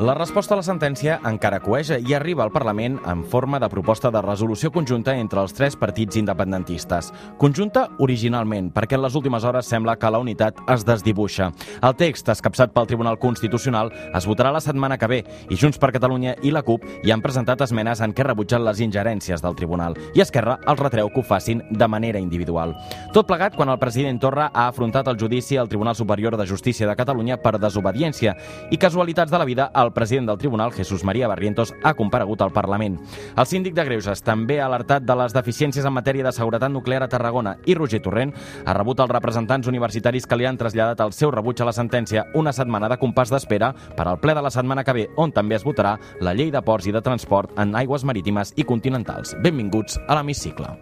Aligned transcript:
La 0.00 0.14
resposta 0.14 0.54
a 0.54 0.56
la 0.56 0.64
sentència 0.64 1.18
encara 1.28 1.58
coeja 1.60 1.98
i 2.00 2.14
arriba 2.16 2.40
al 2.40 2.52
Parlament 2.54 2.94
en 3.04 3.20
forma 3.28 3.58
de 3.60 3.68
proposta 3.68 4.08
de 4.08 4.22
resolució 4.24 4.70
conjunta 4.72 5.12
entre 5.12 5.42
els 5.42 5.52
tres 5.52 5.74
partits 5.76 6.16
independentistes. 6.16 7.10
Conjunta 7.36 7.82
originalment, 8.00 8.70
perquè 8.72 8.96
en 8.96 9.02
les 9.04 9.18
últimes 9.18 9.44
hores 9.44 9.68
sembla 9.68 9.98
que 10.00 10.08
la 10.08 10.22
unitat 10.22 10.62
es 10.72 10.86
desdibuixa. 10.88 11.50
El 11.84 11.96
text, 12.00 12.30
escapçat 12.32 12.72
pel 12.72 12.88
Tribunal 12.88 13.18
Constitucional, 13.20 13.90
es 14.16 14.24
votarà 14.24 14.54
la 14.54 14.62
setmana 14.64 14.96
que 14.96 15.10
ve 15.12 15.18
i 15.50 15.58
Junts 15.60 15.76
per 15.76 15.92
Catalunya 15.92 16.32
i 16.40 16.54
la 16.54 16.64
CUP 16.64 16.88
hi 17.04 17.12
han 17.12 17.20
presentat 17.20 17.60
esmenes 17.60 18.00
en 18.00 18.16
què 18.16 18.24
rebutgen 18.24 18.64
les 18.64 18.80
ingerències 18.80 19.44
del 19.44 19.58
Tribunal 19.60 19.98
i 20.16 20.24
Esquerra 20.24 20.56
els 20.64 20.80
retreu 20.80 21.12
que 21.12 21.20
ho 21.20 21.26
facin 21.28 21.60
de 21.68 21.90
manera 21.92 22.24
individual. 22.24 22.72
Tot 23.12 23.28
plegat 23.28 23.52
quan 23.52 23.68
el 23.68 23.82
president 23.84 24.24
Torra 24.24 24.48
ha 24.48 24.64
afrontat 24.72 25.12
el 25.12 25.20
judici 25.20 25.60
al 25.60 25.68
Tribunal 25.68 26.00
Superior 26.00 26.40
de 26.40 26.48
Justícia 26.48 26.88
de 26.88 26.96
Catalunya 26.96 27.36
per 27.36 27.58
desobediència 27.60 28.38
i 28.70 28.80
casualitats 28.80 29.28
de 29.28 29.44
la 29.44 29.44
vida, 29.44 29.70
el 29.76 29.89
el 29.90 29.94
president 29.94 30.28
del 30.28 30.38
tribunal, 30.38 30.72
Jesús 30.72 31.02
María 31.04 31.28
Barrientos, 31.28 31.74
ha 31.82 31.94
comparegut 31.94 32.40
al 32.42 32.52
Parlament. 32.52 33.00
El 33.36 33.46
síndic 33.46 33.74
de 33.74 33.84
Greuges 33.84 34.22
també 34.22 34.60
ha 34.60 34.68
alertat 34.70 35.02
de 35.02 35.16
les 35.18 35.34
deficiències 35.34 35.84
en 35.84 35.92
matèria 35.92 36.24
de 36.24 36.32
seguretat 36.32 36.70
nuclear 36.70 37.02
a 37.02 37.08
Tarragona 37.10 37.56
i 37.66 37.74
Roger 37.74 38.00
Torrent 38.04 38.32
ha 38.64 38.76
rebut 38.76 39.00
els 39.02 39.10
representants 39.10 39.66
universitaris 39.66 40.26
que 40.26 40.38
li 40.38 40.46
han 40.46 40.58
traslladat 40.60 41.02
el 41.02 41.14
seu 41.16 41.32
rebuig 41.34 41.60
a 41.60 41.68
la 41.68 41.74
sentència 41.74 42.26
una 42.34 42.54
setmana 42.54 42.88
de 42.88 43.00
compàs 43.00 43.32
d'espera 43.32 43.72
per 43.96 44.06
al 44.06 44.20
ple 44.22 44.36
de 44.36 44.44
la 44.46 44.54
setmana 44.54 44.84
que 44.84 44.94
ve, 44.94 45.08
on 45.16 45.32
també 45.32 45.58
es 45.58 45.66
votarà 45.66 45.96
la 46.20 46.34
llei 46.34 46.52
de 46.54 46.62
ports 46.62 46.86
i 46.86 46.94
de 46.94 47.02
transport 47.02 47.58
en 47.58 47.74
aigües 47.74 48.04
marítimes 48.04 48.54
i 48.56 48.64
continentals. 48.64 49.34
Benvinguts 49.42 49.98
a 50.06 50.20
l'Hemicicle. 50.20 50.76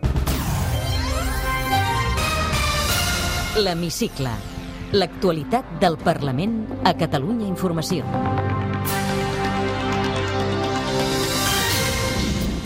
L'Hemicicle. 3.58 4.36
L'actualitat 4.92 5.78
del 5.82 5.98
Parlament 6.00 6.62
a 6.84 6.94
Catalunya 6.96 7.48
Informació. 7.48 8.06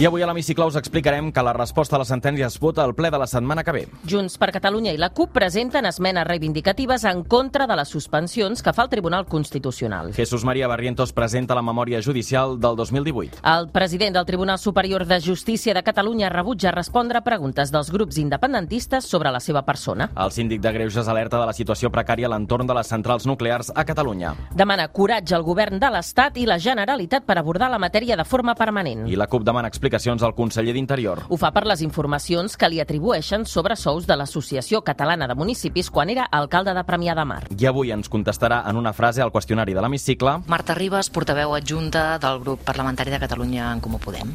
I 0.01 0.07
avui 0.07 0.23
a 0.23 0.27
l'Hemicicle 0.27 0.65
us 0.65 0.77
explicarem 0.77 1.31
que 1.31 1.43
la 1.45 1.53
resposta 1.53 1.95
a 1.95 1.99
la 2.01 2.07
sentència 2.09 2.47
es 2.49 2.57
vota 2.59 2.83
al 2.83 2.95
ple 2.97 3.11
de 3.13 3.19
la 3.21 3.27
setmana 3.29 3.63
que 3.63 3.73
ve. 3.77 3.83
Junts 4.09 4.39
per 4.41 4.49
Catalunya 4.51 4.95
i 4.97 4.99
la 4.99 5.11
CUP 5.13 5.35
presenten 5.37 5.85
esmenes 5.87 6.25
reivindicatives 6.27 7.05
en 7.05 7.21
contra 7.29 7.67
de 7.69 7.77
les 7.77 7.93
suspensions 7.93 8.63
que 8.65 8.73
fa 8.73 8.87
el 8.87 8.89
Tribunal 8.89 9.27
Constitucional. 9.27 10.15
Jesús 10.15 10.45
María 10.45 10.67
Barrientos 10.67 11.13
presenta 11.13 11.55
la 11.55 11.63
memòria 11.63 12.01
judicial 12.03 12.59
del 12.59 12.75
2018. 12.77 13.43
El 13.45 13.69
president 13.69 14.17
del 14.17 14.27
Tribunal 14.27 14.59
Superior 14.59 15.05
de 15.07 15.21
Justícia 15.21 15.75
de 15.75 15.83
Catalunya 15.85 16.31
rebutja 16.31 16.73
respondre 16.73 17.23
preguntes 17.23 17.71
dels 17.71 17.93
grups 17.93 18.19
independentistes 18.19 19.05
sobre 19.05 19.31
la 19.31 19.41
seva 19.41 19.63
persona. 19.63 20.09
El 20.17 20.33
síndic 20.33 20.63
de 20.63 20.73
Greuges 20.73 21.07
alerta 21.07 21.39
de 21.39 21.47
la 21.47 21.53
situació 21.53 21.93
precària 21.93 22.27
a 22.27 22.33
l'entorn 22.33 22.67
de 22.67 22.75
les 22.75 22.89
centrals 22.89 23.29
nuclears 23.29 23.71
a 23.77 23.85
Catalunya. 23.85 24.35
Demana 24.57 24.89
coratge 24.89 25.37
al 25.37 25.45
govern 25.45 25.79
de 25.79 25.93
l'Estat 25.93 26.41
i 26.41 26.49
la 26.49 26.59
Generalitat 26.59 27.29
per 27.29 27.39
abordar 27.39 27.71
la 27.71 27.79
matèria 27.79 28.17
de 28.17 28.25
forma 28.25 28.57
permanent. 28.57 29.07
I 29.07 29.21
la 29.21 29.29
CUP 29.29 29.45
demana 29.45 29.69
explicacions 29.93 30.23
al 30.23 30.35
conseller 30.35 30.73
d'Interior. 30.73 31.23
Ho 31.29 31.37
fa 31.37 31.53
per 31.53 31.67
les 31.69 31.83
informacions 31.85 32.57
que 32.57 32.69
li 32.73 32.81
atribueixen 32.81 33.45
sobre 33.45 33.77
sous 33.77 34.07
de 34.09 34.17
l'Associació 34.17 34.81
Catalana 34.87 35.29
de 35.29 35.37
Municipis 35.37 35.91
quan 35.91 36.11
era 36.11 36.25
alcalde 36.25 36.73
de 36.73 36.85
Premià 36.89 37.15
de 37.19 37.27
Mar. 37.29 37.43
I 37.53 37.69
avui 37.69 37.93
ens 37.93 38.09
contestarà 38.09 38.63
en 38.71 38.81
una 38.81 38.95
frase 38.97 39.23
al 39.23 39.33
qüestionari 39.33 39.77
de 39.77 39.85
l'hemicicle 39.85 40.39
Marta 40.49 40.75
Ribas, 40.79 41.11
portaveu 41.11 41.55
adjunta 41.55 42.19
del 42.23 42.41
grup 42.41 42.65
parlamentari 42.65 43.13
de 43.13 43.21
Catalunya 43.21 43.73
en 43.73 43.85
Comú 43.85 44.01
Podem. 44.01 44.33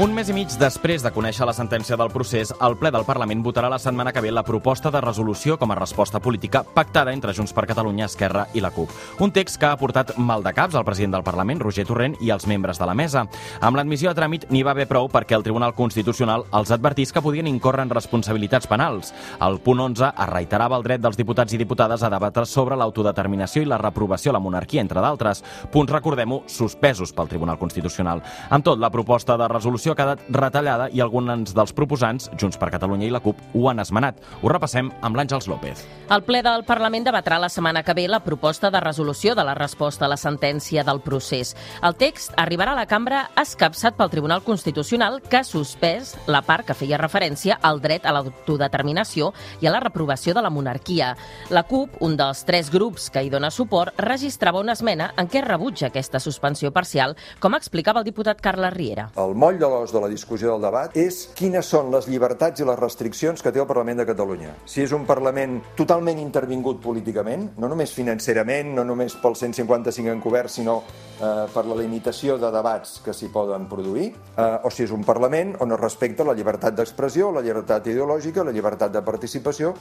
Un 0.00 0.14
mes 0.16 0.30
i 0.30 0.32
mig 0.32 0.54
després 0.56 1.02
de 1.04 1.10
conèixer 1.12 1.44
la 1.44 1.52
sentència 1.52 1.96
del 2.00 2.08
procés, 2.08 2.54
el 2.64 2.72
ple 2.80 2.88
del 2.88 3.02
Parlament 3.04 3.42
votarà 3.44 3.68
la 3.68 3.76
setmana 3.78 4.14
que 4.16 4.22
ve 4.24 4.30
la 4.32 4.40
proposta 4.48 4.88
de 4.88 5.00
resolució 5.04 5.58
com 5.60 5.74
a 5.74 5.76
resposta 5.76 6.22
política 6.24 6.62
pactada 6.64 7.12
entre 7.12 7.34
Junts 7.36 7.52
per 7.52 7.66
Catalunya, 7.68 8.06
Esquerra 8.08 8.46
i 8.56 8.62
la 8.64 8.70
CUP. 8.72 8.94
Un 9.20 9.34
text 9.36 9.58
que 9.60 9.68
ha 9.68 9.76
portat 9.76 10.14
mal 10.16 10.40
de 10.40 10.54
caps 10.56 10.78
al 10.78 10.86
president 10.88 11.18
del 11.18 11.24
Parlament, 11.26 11.60
Roger 11.60 11.84
Torrent, 11.84 12.14
i 12.24 12.30
als 12.32 12.46
membres 12.48 12.80
de 12.80 12.88
la 12.88 12.94
mesa. 12.96 13.26
Amb 13.60 13.76
l'admissió 13.76 14.08
a 14.08 14.14
tràmit 14.16 14.46
n'hi 14.48 14.62
va 14.64 14.72
haver 14.72 14.86
prou 14.88 15.10
perquè 15.12 15.36
el 15.36 15.44
Tribunal 15.44 15.76
Constitucional 15.76 16.46
els 16.48 16.72
advertís 16.72 17.12
que 17.12 17.20
podien 17.20 17.52
incórrer 17.52 17.84
en 17.84 17.92
responsabilitats 17.92 18.72
penals. 18.72 19.12
El 19.36 19.60
punt 19.60 19.84
11 19.84 20.14
es 20.14 20.32
reiterava 20.32 20.80
el 20.80 20.88
dret 20.88 21.04
dels 21.04 21.20
diputats 21.20 21.52
i 21.52 21.60
diputades 21.60 22.00
a 22.00 22.12
debatre 22.16 22.46
sobre 22.46 22.80
l'autodeterminació 22.80 23.60
i 23.60 23.68
la 23.68 23.82
reprovació 23.84 24.32
a 24.32 24.38
la 24.38 24.44
monarquia, 24.48 24.80
entre 24.80 25.04
d'altres. 25.04 25.44
Punts, 25.68 25.92
recordem-ho, 25.92 26.40
suspesos 26.48 27.12
pel 27.12 27.28
Tribunal 27.28 27.60
Constitucional. 27.60 28.24
Amb 28.48 28.64
tot, 28.64 28.80
la 28.80 28.88
proposta 28.88 29.36
de 29.36 29.52
resolució 29.52 29.89
ha 29.92 29.98
quedat 29.98 30.24
retallada 30.30 30.88
i 30.92 31.00
alguns 31.00 31.54
dels 31.54 31.72
proposants, 31.76 32.30
Junts 32.38 32.58
per 32.60 32.70
Catalunya 32.72 33.08
i 33.08 33.12
la 33.14 33.20
CUP, 33.20 33.38
ho 33.54 33.68
han 33.70 33.80
esmenat. 33.82 34.20
Ho 34.42 34.52
repassem 34.52 34.90
amb 35.02 35.16
l'Àngels 35.16 35.48
López. 35.50 35.84
El 36.10 36.24
ple 36.26 36.40
del 36.42 36.64
Parlament 36.66 37.04
debatrà 37.06 37.38
la 37.38 37.48
setmana 37.52 37.84
que 37.86 37.94
ve 37.94 38.08
la 38.08 38.22
proposta 38.24 38.70
de 38.70 38.80
resolució 38.82 39.36
de 39.38 39.44
la 39.46 39.54
resposta 39.54 40.06
a 40.06 40.10
la 40.10 40.18
sentència 40.18 40.84
del 40.84 41.00
procés. 41.00 41.54
El 41.86 41.94
text 41.94 42.34
arribarà 42.36 42.74
a 42.74 42.80
la 42.80 42.88
cambra 42.90 43.28
escapçat 43.38 43.94
pel 43.98 44.10
Tribunal 44.10 44.42
Constitucional 44.42 45.20
que 45.22 45.38
ha 45.38 45.44
suspès 45.46 46.16
la 46.26 46.42
part 46.42 46.66
que 46.66 46.74
feia 46.74 46.98
referència 46.98 47.60
al 47.62 47.80
dret 47.80 48.06
a 48.06 48.14
l'autodeterminació 48.16 49.30
i 49.60 49.68
a 49.68 49.74
la 49.74 49.82
reprovació 49.84 50.34
de 50.34 50.42
la 50.42 50.50
monarquia. 50.50 51.14
La 51.50 51.62
CUP, 51.68 52.00
un 52.02 52.16
dels 52.18 52.42
tres 52.48 52.72
grups 52.74 53.08
que 53.10 53.22
hi 53.22 53.30
dona 53.30 53.52
suport, 53.54 53.94
registrava 54.02 54.60
una 54.60 54.74
esmena 54.74 55.12
en 55.16 55.30
què 55.30 55.44
rebutja 55.46 55.88
aquesta 55.88 56.20
suspensió 56.20 56.72
parcial, 56.74 57.16
com 57.38 57.54
explicava 57.54 58.02
el 58.02 58.08
diputat 58.08 58.42
Carles 58.42 58.74
Riera. 58.74 59.10
El 59.16 59.36
moll 59.38 59.60
de 59.62 59.69
l'os 59.70 59.92
de 59.94 60.00
la 60.02 60.08
discussió 60.10 60.52
del 60.52 60.64
debat 60.66 60.96
és 60.98 61.22
quines 61.38 61.66
són 61.66 61.90
les 61.94 62.08
llibertats 62.10 62.60
i 62.60 62.66
les 62.66 62.78
restriccions 62.78 63.42
que 63.42 63.52
té 63.54 63.62
el 63.62 63.68
Parlament 63.70 64.02
de 64.02 64.06
Catalunya. 64.08 64.54
Si 64.66 64.82
és 64.82 64.92
un 64.96 65.06
Parlament 65.08 65.60
totalment 65.78 66.18
intervingut 66.20 66.80
políticament, 66.82 67.50
no 67.60 67.70
només 67.70 67.94
financerament, 67.94 68.74
no 68.76 68.84
només 68.84 69.16
pel 69.22 69.38
155 69.38 70.10
encobert, 70.12 70.50
sinó 70.50 70.80
eh, 70.82 71.46
per 71.54 71.64
la 71.68 71.78
limitació 71.78 72.36
de 72.40 72.50
debats 72.52 72.98
que 73.04 73.14
s'hi 73.16 73.30
poden 73.32 73.68
produir, 73.70 74.10
eh, 74.10 74.66
o 74.66 74.70
si 74.74 74.84
és 74.86 74.94
un 74.94 75.04
Parlament 75.06 75.54
on 75.62 75.72
es 75.76 75.80
respecta 75.80 76.26
la 76.26 76.34
llibertat 76.34 76.76
d'expressió, 76.76 77.30
la 77.32 77.44
llibertat 77.44 77.86
ideològica, 77.92 78.44
la 78.44 78.54
llibertat 78.54 78.92
de 78.92 79.04
participació. 79.06 79.74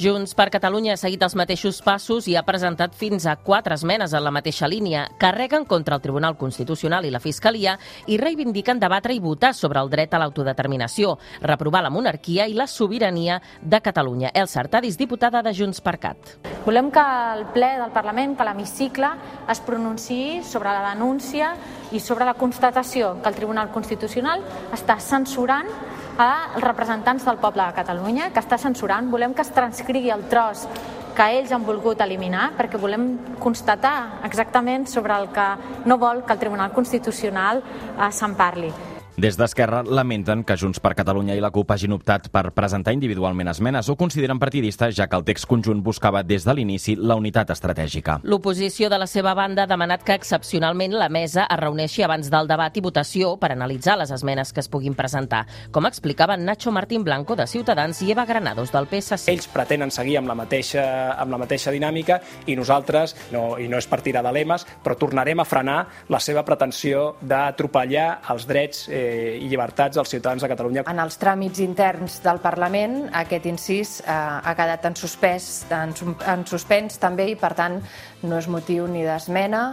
Junts 0.00 0.36
per 0.36 0.50
Catalunya 0.52 0.94
ha 0.94 1.00
seguit 1.00 1.22
els 1.24 1.36
mateixos 1.38 1.80
passos 1.84 2.28
i 2.28 2.36
ha 2.36 2.44
presentat 2.46 2.94
fins 2.96 3.26
a 3.26 3.36
quatre 3.36 3.74
esmenes 3.78 4.14
en 4.14 4.24
la 4.24 4.34
mateixa 4.34 4.68
línia. 4.68 5.06
Carreguen 5.18 5.64
contra 5.64 5.96
el 5.96 6.04
Tribunal 6.04 6.36
Constitucional 6.36 7.06
i 7.06 7.14
la 7.14 7.22
Fiscalia 7.22 7.78
i 8.06 8.18
reivindiquen 8.20 8.80
debatre 8.80 9.14
i 9.14 9.20
votar 9.20 9.29
sobre 9.52 9.80
el 9.80 9.90
dret 9.90 10.14
a 10.14 10.18
l'autodeterminació, 10.18 11.16
reprovar 11.42 11.82
la 11.82 11.90
monarquia 11.90 12.46
i 12.48 12.54
la 12.54 12.66
sobirania 12.66 13.40
de 13.60 13.80
Catalunya. 13.80 14.30
Elsa 14.34 14.60
Artadis, 14.60 14.98
diputada 14.98 15.42
de 15.42 15.54
Junts 15.54 15.80
per 15.80 15.98
Cat. 15.98 16.34
Volem 16.64 16.90
que 16.90 17.04
el 17.36 17.46
ple 17.54 17.70
del 17.78 17.92
Parlament, 17.94 18.36
que 18.36 18.44
l'hemicicle, 18.44 19.12
es 19.48 19.60
pronunciï 19.60 20.42
sobre 20.42 20.72
la 20.72 20.94
denúncia 20.94 21.54
i 21.92 22.00
sobre 22.00 22.24
la 22.24 22.34
constatació 22.34 23.16
que 23.22 23.28
el 23.28 23.38
Tribunal 23.38 23.70
Constitucional 23.70 24.42
està 24.72 24.98
censurant 25.00 25.68
als 26.20 26.62
representants 26.62 27.24
del 27.24 27.38
poble 27.40 27.64
de 27.64 27.76
Catalunya, 27.76 28.30
que 28.32 28.42
està 28.42 28.58
censurant, 28.58 29.08
volem 29.10 29.32
que 29.34 29.46
es 29.46 29.52
transcrigui 29.56 30.10
el 30.12 30.26
tros 30.28 30.66
que 31.16 31.26
ells 31.36 31.50
han 31.52 31.66
volgut 31.66 32.00
eliminar 32.00 32.50
perquè 32.58 32.78
volem 32.80 33.10
constatar 33.42 34.22
exactament 34.28 34.86
sobre 34.88 35.16
el 35.16 35.28
que 35.34 35.48
no 35.84 35.98
vol 35.98 36.24
que 36.24 36.32
el 36.36 36.40
Tribunal 36.46 36.72
Constitucional 36.72 37.60
eh, 37.64 38.10
se'n 38.12 38.38
parli. 38.38 38.72
Des 39.20 39.36
d'Esquerra 39.36 39.82
lamenten 39.84 40.40
que 40.48 40.54
Junts 40.56 40.78
per 40.80 40.94
Catalunya 40.96 41.34
i 41.36 41.42
la 41.44 41.50
CUP 41.52 41.74
hagin 41.74 41.92
optat 41.92 42.30
per 42.32 42.54
presentar 42.56 42.94
individualment 42.96 43.50
esmenes 43.50 43.90
o 43.92 43.96
consideren 44.00 44.38
partidistes, 44.40 44.94
ja 44.96 45.10
que 45.12 45.18
el 45.18 45.26
text 45.28 45.44
conjunt 45.44 45.82
buscava 45.84 46.22
des 46.24 46.46
de 46.48 46.54
l'inici 46.56 46.94
la 46.96 47.18
unitat 47.20 47.50
estratègica. 47.52 48.14
L'oposició 48.24 48.88
de 48.88 48.96
la 48.96 49.06
seva 49.10 49.34
banda 49.36 49.66
ha 49.66 49.68
demanat 49.68 50.06
que 50.08 50.16
excepcionalment 50.16 50.96
la 50.96 51.10
mesa 51.12 51.44
es 51.44 51.60
reuneixi 51.60 52.00
abans 52.06 52.30
del 52.32 52.48
debat 52.48 52.78
i 52.80 52.82
votació 52.86 53.34
per 53.36 53.50
analitzar 53.52 53.98
les 54.00 54.14
esmenes 54.16 54.54
que 54.54 54.62
es 54.64 54.70
puguin 54.72 54.96
presentar, 54.96 55.42
com 55.70 55.84
explicaven 55.84 56.46
Nacho 56.48 56.72
Martín 56.72 57.04
Blanco 57.04 57.36
de 57.36 57.44
Ciutadans 57.46 58.00
i 58.00 58.14
Eva 58.16 58.24
Granados 58.24 58.72
del 58.72 58.88
PSC. 58.88 59.28
Ells 59.34 59.50
pretenen 59.52 59.92
seguir 59.92 60.16
amb 60.22 60.32
la 60.32 60.38
mateixa, 60.40 60.86
amb 61.20 61.36
la 61.36 61.42
mateixa 61.44 61.76
dinàmica 61.76 62.22
i 62.46 62.56
nosaltres, 62.56 63.12
no, 63.36 63.58
i 63.60 63.68
no 63.68 63.76
és 63.76 63.90
per 63.92 64.00
tirar 64.00 64.24
de 64.24 64.32
lemes, 64.32 64.64
però 64.80 64.96
tornarem 64.96 65.44
a 65.44 65.48
frenar 65.52 65.78
la 66.08 66.24
seva 66.24 66.46
pretensió 66.48 67.18
d'atropellar 67.20 68.08
els 68.32 68.48
drets 68.48 68.88
eh, 68.88 69.09
i 69.40 69.48
llibertats 69.50 69.98
dels 69.98 70.12
ciutadans 70.12 70.42
de 70.44 70.50
Catalunya. 70.52 70.84
En 70.90 71.02
els 71.02 71.18
tràmits 71.20 71.62
interns 71.64 72.20
del 72.24 72.40
Parlament, 72.42 73.02
aquest 73.22 73.46
incís 73.50 73.96
eh, 74.00 74.10
ha 74.14 74.54
quedat 74.58 74.86
en 74.90 74.96
suspès, 74.98 75.50
en, 75.74 75.94
en 76.34 76.46
suspens 76.48 77.00
també 77.02 77.30
i, 77.32 77.38
per 77.38 77.54
tant, 77.58 77.80
no 78.22 78.40
és 78.40 78.50
motiu 78.50 78.88
ni 78.90 79.04
d'esmena. 79.06 79.64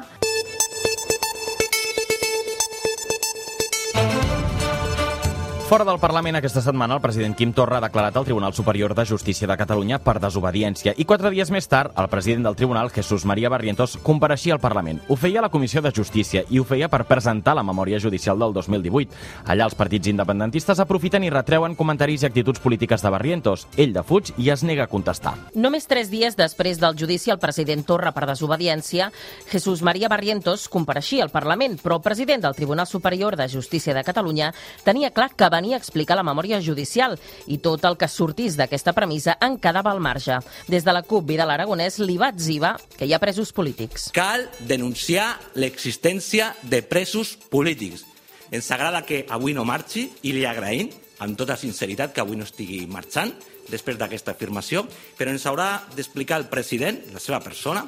Fora 5.67 5.83
del 5.83 5.99
Parlament 5.99 6.37
aquesta 6.37 6.61
setmana 6.63 6.95
el 6.95 7.01
president 7.03 7.33
Quim 7.35 7.49
Torra 7.51 7.81
ha 7.81 7.83
declarat 7.83 8.15
al 8.15 8.23
Tribunal 8.23 8.53
Superior 8.55 8.93
de 8.95 9.03
Justícia 9.05 9.49
de 9.49 9.55
Catalunya 9.59 9.97
per 9.99 10.13
desobediència 10.23 10.93
i 10.95 11.03
quatre 11.03 11.27
dies 11.33 11.49
més 11.51 11.65
tard 11.67 11.91
el 11.99 12.07
president 12.07 12.45
del 12.47 12.55
tribunal, 12.55 12.87
Jesús 12.89 13.25
María 13.27 13.49
Barrientos, 13.51 13.97
compareixia 13.99 14.53
al 14.55 14.61
Parlament. 14.63 15.01
Ho 15.09 15.17
feia 15.19 15.41
a 15.41 15.43
la 15.43 15.49
Comissió 15.51 15.81
de 15.83 15.91
Justícia 15.91 16.45
i 16.47 16.61
ho 16.61 16.63
feia 16.63 16.87
per 16.87 17.01
presentar 17.03 17.57
la 17.59 17.65
memòria 17.67 17.99
judicial 17.99 18.39
del 18.39 18.55
2018. 18.55 19.11
Allà 19.43 19.67
els 19.67 19.75
partits 19.75 20.07
independentistes 20.07 20.79
aprofiten 20.79 21.25
i 21.27 21.33
retreuen 21.35 21.75
comentaris 21.75 22.23
i 22.23 22.29
actituds 22.29 22.63
polítiques 22.63 23.03
de 23.03 23.11
Barrientos. 23.11 23.67
Ell 23.75 23.91
defuig 23.91 24.31
i 24.37 24.47
es 24.55 24.63
nega 24.63 24.87
a 24.87 24.91
contestar. 24.93 25.35
Només 25.53 25.91
tres 25.91 26.07
dies 26.07 26.39
després 26.39 26.79
del 26.79 26.95
judici 26.95 27.35
al 27.35 27.43
president 27.43 27.83
Torra 27.83 28.15
per 28.15 28.23
desobediència, 28.31 29.11
Jesús 29.51 29.83
María 29.83 30.07
Barrientos 30.07 30.69
compareixia 30.71 31.27
al 31.27 31.35
Parlament, 31.35 31.75
però 31.83 31.99
el 31.99 32.07
president 32.07 32.47
del 32.47 32.55
Tribunal 32.55 32.87
Superior 32.87 33.35
de 33.35 33.51
Justícia 33.51 33.91
de 33.91 34.07
Catalunya 34.07 34.53
tenia 34.87 35.11
clar 35.11 35.33
que 35.35 35.56
venia 35.57 35.77
a 35.77 35.81
explicar 35.81 36.17
la 36.17 36.25
memòria 36.25 36.61
judicial 36.63 37.17
i 37.47 37.59
tot 37.63 37.85
el 37.89 37.97
que 37.99 38.09
sortís 38.11 38.57
d'aquesta 38.57 38.93
premissa 38.97 39.37
en 39.41 39.57
quedava 39.61 39.91
al 39.91 40.01
marge. 40.03 40.39
Des 40.67 40.85
de 40.85 40.93
la 40.93 41.03
CUP, 41.03 41.25
Vidal 41.27 41.51
Aragonès 41.53 41.99
li 42.03 42.17
va 42.21 42.31
exhibar 42.33 42.77
que 42.97 43.05
hi 43.05 43.13
ha 43.13 43.21
presos 43.23 43.51
polítics. 43.53 44.11
Cal 44.15 44.47
denunciar 44.69 45.33
l'existència 45.55 46.53
de 46.63 46.83
presos 46.85 47.35
polítics. 47.51 48.05
Ens 48.51 48.69
agrada 48.71 49.03
que 49.03 49.25
avui 49.29 49.53
no 49.53 49.67
marxi 49.67 50.07
i 50.23 50.31
li 50.31 50.45
agraïm 50.47 50.93
amb 51.19 51.37
tota 51.37 51.57
sinceritat 51.57 52.13
que 52.13 52.21
avui 52.21 52.37
no 52.37 52.45
estigui 52.47 52.85
marxant 52.87 53.33
després 53.67 53.97
d'aquesta 53.99 54.31
afirmació, 54.31 54.85
però 55.17 55.33
ens 55.33 55.45
haurà 55.49 55.83
d'explicar 55.95 56.39
el 56.39 56.47
president, 56.51 57.01
la 57.11 57.19
seva 57.19 57.41
persona, 57.43 57.83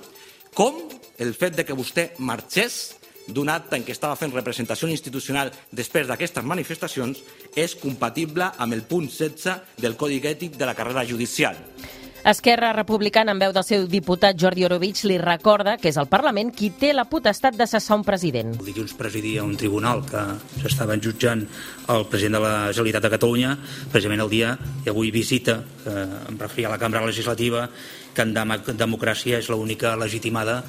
com 0.53 0.81
el 1.19 1.35
fet 1.37 1.55
de 1.55 1.63
que 1.63 1.77
vostè 1.77 2.09
marxés 2.19 2.98
d'un 3.33 3.49
acte 3.49 3.77
en 3.77 3.85
què 3.85 3.93
estava 3.95 4.17
fent 4.19 4.33
representació 4.33 4.89
institucional 4.89 5.53
després 5.71 6.09
d'aquestes 6.09 6.45
manifestacions 6.45 7.23
és 7.55 7.77
compatible 7.79 8.51
amb 8.57 8.73
el 8.73 8.83
punt 8.83 9.09
16 9.09 9.79
del 9.81 9.97
Codi 9.97 10.19
Ètic 10.19 10.57
de 10.57 10.67
la 10.67 10.75
carrera 10.75 11.05
judicial. 11.05 11.57
Esquerra 12.19 12.73
Republicana, 12.73 13.31
en 13.31 13.39
veu 13.39 13.53
del 13.55 13.63
seu 13.63 13.85
diputat 13.87 14.35
Jordi 14.37 14.65
Orovich, 14.67 15.05
li 15.07 15.15
recorda 15.17 15.77
que 15.79 15.87
és 15.87 15.97
el 15.97 16.09
Parlament 16.11 16.51
qui 16.51 16.67
té 16.75 16.91
la 16.91 17.05
potestat 17.07 17.55
de 17.55 17.67
cessar 17.67 17.95
un 17.95 18.03
president. 18.03 18.51
El 18.59 18.67
dilluns 18.67 18.91
presidia 18.99 19.45
un 19.47 19.55
tribunal 19.57 20.03
que 20.03 20.25
s'estaven 20.59 20.99
jutjant 20.99 21.45
el 21.87 22.05
president 22.11 22.35
de 22.35 22.43
la 22.43 22.53
Generalitat 22.73 23.07
de 23.07 23.13
Catalunya, 23.15 23.55
precisament 23.93 24.25
el 24.25 24.33
dia 24.33 24.51
i 24.83 24.91
avui 24.91 25.13
visita, 25.15 25.61
que 25.85 25.95
em 26.27 26.37
referia 26.41 26.67
a 26.67 26.75
la 26.75 26.81
cambra 26.81 27.05
legislativa, 27.07 27.69
que 28.13 28.27
en 28.27 28.35
democràcia 28.75 29.39
és 29.39 29.47
l'única 29.47 29.95
legitimada 29.95 30.59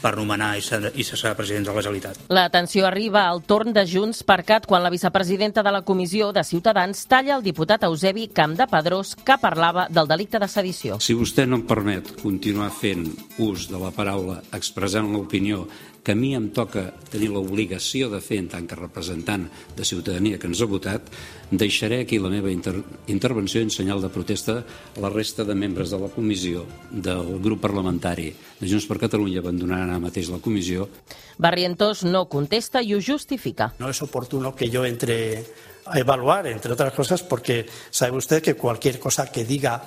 per 0.00 0.14
nomenar 0.16 0.54
i 0.58 1.04
cessar 1.04 1.34
presidents 1.36 1.68
de 1.68 1.74
la 1.74 1.82
Generalitat. 1.82 2.22
La 2.32 2.48
tensió 2.50 2.86
arriba 2.86 3.26
al 3.28 3.42
torn 3.42 3.74
de 3.76 3.84
Junts 3.86 4.22
per 4.26 4.40
Cat 4.46 4.66
quan 4.70 4.84
la 4.84 4.92
vicepresidenta 4.92 5.64
de 5.66 5.74
la 5.74 5.82
Comissió 5.82 6.30
de 6.32 6.44
Ciutadans 6.44 7.04
talla 7.10 7.36
el 7.36 7.44
diputat 7.44 7.84
Eusebi 7.84 8.28
Campdepadrós 8.28 9.16
que 9.16 9.38
parlava 9.40 9.88
del 9.90 10.08
delicte 10.08 10.38
de 10.38 10.48
sedició. 10.48 11.00
Si 11.00 11.16
vostè 11.18 11.46
no 11.46 11.60
em 11.60 11.66
permet 11.68 12.14
continuar 12.22 12.70
fent 12.72 13.08
ús 13.38 13.68
de 13.70 13.78
la 13.80 13.92
paraula 13.94 14.40
expressant 14.56 15.12
l'opinió 15.12 15.66
que 16.02 16.12
a 16.12 16.16
mi 16.16 16.32
em 16.34 16.48
toca 16.54 16.90
tenir 17.12 17.28
l'obligació 17.32 18.08
de 18.12 18.20
fer 18.24 18.38
en 18.40 18.48
tant 18.48 18.66
que 18.68 18.78
representant 18.78 19.46
de 19.76 19.84
ciutadania 19.84 20.38
que 20.40 20.48
ens 20.48 20.62
ha 20.62 20.68
votat, 20.70 21.10
deixaré 21.50 22.00
aquí 22.02 22.18
la 22.18 22.30
meva 22.32 22.50
inter 22.50 22.78
intervenció 23.12 23.60
en 23.60 23.70
senyal 23.70 24.00
de 24.00 24.08
protesta 24.08 24.60
a 24.62 25.00
la 25.00 25.10
resta 25.10 25.44
de 25.44 25.54
membres 25.54 25.90
de 25.90 25.98
la 26.00 26.08
comissió 26.08 26.64
del 26.90 27.38
grup 27.42 27.60
parlamentari 27.60 28.30
de 28.60 28.68
Junts 28.68 28.86
per 28.88 29.00
Catalunya 29.02 29.40
abandonaran 29.44 29.90
ara 29.90 30.00
mateix 30.00 30.30
la 30.30 30.40
comissió. 30.40 30.88
Barrientos 31.38 32.04
no 32.04 32.28
contesta 32.28 32.80
i 32.80 32.94
ho 32.94 33.00
justifica. 33.00 33.74
No 33.78 33.90
es 33.90 34.00
oportuno 34.02 34.54
que 34.54 34.70
yo 34.70 34.84
entre 34.84 35.44
a 35.86 35.98
evaluar, 35.98 36.46
entre 36.46 36.72
otras 36.72 36.92
cosas, 36.92 37.22
porque 37.22 37.66
sabe 37.90 38.16
usted 38.16 38.42
que 38.42 38.54
cualquier 38.54 39.00
cosa 39.00 39.30
que 39.30 39.44
diga 39.44 39.82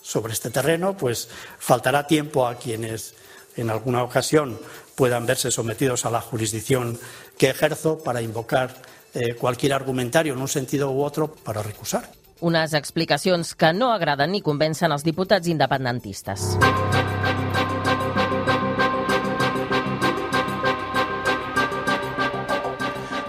sobre 0.00 0.32
este 0.32 0.50
terreno, 0.50 0.96
pues 0.96 1.28
faltará 1.58 2.06
tiempo 2.06 2.46
a 2.46 2.56
quienes 2.56 3.14
en 3.56 3.70
alguna 3.70 4.02
ocasión 4.02 4.58
puedan 5.00 5.24
verse 5.24 5.50
sometidos 5.50 6.04
a 6.04 6.10
la 6.10 6.20
jurisdicción 6.20 6.98
que 7.38 7.48
ejerzo 7.48 8.02
para 8.04 8.20
invocar 8.20 8.74
eh, 9.14 9.34
cualquier 9.34 9.72
argumentario 9.72 10.34
en 10.34 10.40
un 10.42 10.48
sentido 10.48 10.90
u 10.90 11.02
otro 11.02 11.34
para 11.36 11.62
recusar. 11.62 12.10
Unes 12.40 12.74
explicacions 12.74 13.54
que 13.54 13.72
no 13.72 13.94
agraden 13.94 14.32
ni 14.32 14.42
convencen 14.42 14.92
els 14.92 15.04
diputats 15.04 15.48
independentistes. 15.48 16.44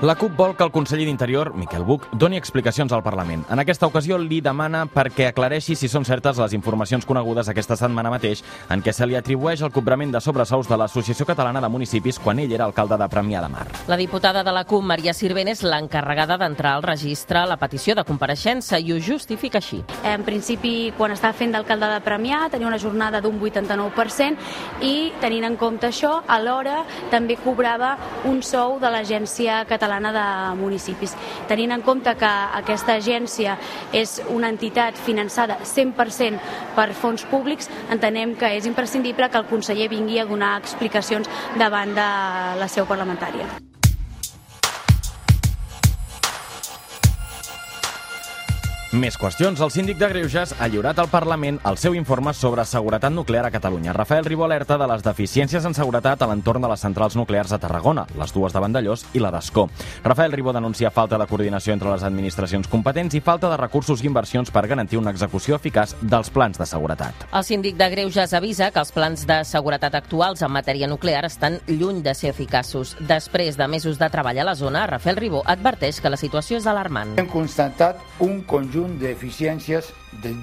La 0.01 0.15
CUP 0.15 0.33
vol 0.33 0.55
que 0.57 0.63
el 0.65 0.71
conseller 0.73 1.03
d'Interior, 1.05 1.51
Miquel 1.53 1.83
Buch, 1.85 2.07
doni 2.17 2.39
explicacions 2.39 2.89
al 2.89 3.03
Parlament. 3.05 3.43
En 3.53 3.59
aquesta 3.61 3.85
ocasió 3.85 4.17
li 4.17 4.39
demana 4.41 4.87
perquè 4.89 5.27
aclareixi 5.29 5.75
si 5.77 5.85
són 5.85 6.07
certes 6.09 6.39
les 6.41 6.55
informacions 6.57 7.05
conegudes 7.05 7.51
aquesta 7.51 7.75
setmana 7.77 8.09
mateix 8.09 8.41
en 8.73 8.81
què 8.81 8.95
se 8.97 9.05
li 9.05 9.13
atribueix 9.13 9.61
el 9.61 9.69
cobrament 9.69 10.09
de 10.09 10.17
sobresous 10.25 10.65
de 10.65 10.79
l'Associació 10.81 11.27
Catalana 11.29 11.61
de 11.61 11.69
Municipis 11.69 12.17
quan 12.17 12.41
ell 12.41 12.55
era 12.57 12.65
alcalde 12.65 12.97
de 12.97 13.09
Premià 13.13 13.43
de 13.45 13.51
Mar. 13.53 13.67
La 13.93 13.99
diputada 14.01 14.41
de 14.41 14.55
la 14.55 14.63
CUP, 14.65 14.81
Maria 14.89 15.13
Sirvent, 15.13 15.51
és 15.53 15.61
l'encarregada 15.61 16.39
d'entrar 16.41 16.73
al 16.79 16.87
registre 16.87 17.45
la 17.45 17.59
petició 17.61 17.93
de 17.93 18.05
compareixença 18.09 18.81
i 18.81 18.95
ho 18.95 18.97
justifica 18.97 19.61
així. 19.61 19.83
En 20.01 20.25
principi, 20.25 20.95
quan 20.97 21.13
estava 21.13 21.37
fent 21.37 21.53
d'alcalde 21.53 21.91
de 21.93 22.01
Premià, 22.01 22.47
tenia 22.49 22.71
una 22.71 22.81
jornada 22.81 23.21
d'un 23.21 23.37
89% 23.37 24.81
i, 24.81 25.13
tenint 25.21 25.45
en 25.51 25.61
compte 25.61 25.93
això, 25.93 26.23
alhora 26.25 26.81
també 27.13 27.37
cobrava 27.45 27.93
un 28.25 28.41
sou 28.41 28.79
de 28.81 28.89
l'Agència 28.89 29.61
Catalana 29.69 29.90
Catalana 29.91 30.11
de 30.13 30.55
Municipis. 30.55 31.15
Tenint 31.49 31.73
en 31.75 31.81
compte 31.83 32.13
que 32.15 32.29
aquesta 32.61 32.95
agència 32.95 33.57
és 33.91 34.19
una 34.31 34.51
entitat 34.53 34.95
finançada 34.95 35.57
100% 35.67 36.39
per 36.77 36.87
fons 36.95 37.25
públics, 37.27 37.67
entenem 37.91 38.37
que 38.39 38.53
és 38.55 38.69
imprescindible 38.69 39.27
que 39.29 39.41
el 39.41 39.49
conseller 39.51 39.89
vingui 39.91 40.21
a 40.21 40.29
donar 40.29 40.55
explicacions 40.61 41.27
davant 41.59 41.91
de 41.97 42.07
la 42.61 42.71
seu 42.71 42.87
parlamentària. 42.87 43.70
Més 48.91 49.15
qüestions. 49.15 49.61
El 49.63 49.69
síndic 49.71 49.95
de 49.95 50.07
Greuges 50.11 50.51
ha 50.59 50.67
lliurat 50.67 50.97
al 50.99 51.07
Parlament 51.07 51.61
el 51.69 51.77
seu 51.79 51.93
informe 51.95 52.33
sobre 52.35 52.65
seguretat 52.67 53.13
nuclear 53.15 53.45
a 53.47 53.51
Catalunya. 53.51 53.93
Rafael 53.95 54.25
Ribó 54.25 54.43
alerta 54.43 54.75
de 54.77 54.87
les 54.91 55.03
deficiències 55.05 55.63
en 55.63 55.71
seguretat 55.73 56.19
a 56.19 56.27
l'entorn 56.27 56.59
de 56.59 56.67
les 56.67 56.83
centrals 56.83 57.15
nuclears 57.15 57.53
a 57.55 57.59
Tarragona, 57.63 58.03
les 58.19 58.33
dues 58.35 58.51
de 58.51 58.59
Vandellós 58.59 59.05
i 59.15 59.21
la 59.23 59.31
d'Escó. 59.31 59.69
Rafael 60.03 60.35
Ribó 60.35 60.51
denuncia 60.51 60.91
falta 60.91 61.17
de 61.17 61.27
coordinació 61.29 61.71
entre 61.71 61.93
les 61.93 62.03
administracions 62.03 62.67
competents 62.67 63.15
i 63.15 63.21
falta 63.23 63.47
de 63.53 63.61
recursos 63.61 64.03
i 64.03 64.09
inversions 64.09 64.51
per 64.51 64.65
garantir 64.67 64.99
una 64.99 65.15
execució 65.15 65.55
eficaç 65.55 65.95
dels 66.01 66.29
plans 66.29 66.59
de 66.59 66.67
seguretat. 66.67 67.23
El 67.31 67.47
síndic 67.47 67.79
de 67.79 67.89
Greuges 67.95 68.35
avisa 68.35 68.73
que 68.75 68.83
els 68.83 68.91
plans 68.91 69.23
de 69.23 69.39
seguretat 69.47 69.95
actuals 69.95 70.43
en 70.43 70.51
matèria 70.51 70.91
nuclear 70.91 71.23
estan 71.29 71.61
lluny 71.69 72.03
de 72.03 72.11
ser 72.11 72.33
eficaços. 72.35 72.97
Després 72.99 73.55
de 73.55 73.71
mesos 73.71 74.03
de 74.03 74.11
treball 74.11 74.43
a 74.43 74.49
la 74.51 74.59
zona, 74.59 74.83
Rafael 74.91 75.15
Ribó 75.15 75.45
adverteix 75.47 76.03
que 76.03 76.11
la 76.11 76.19
situació 76.19 76.59
és 76.59 76.67
alarmant. 76.67 77.15
Hem 77.15 77.31
constatat 77.31 78.03
un 78.19 78.41
conjunt 78.43 78.80
conjunt 78.81 78.97
d'eficiències, 78.97 79.91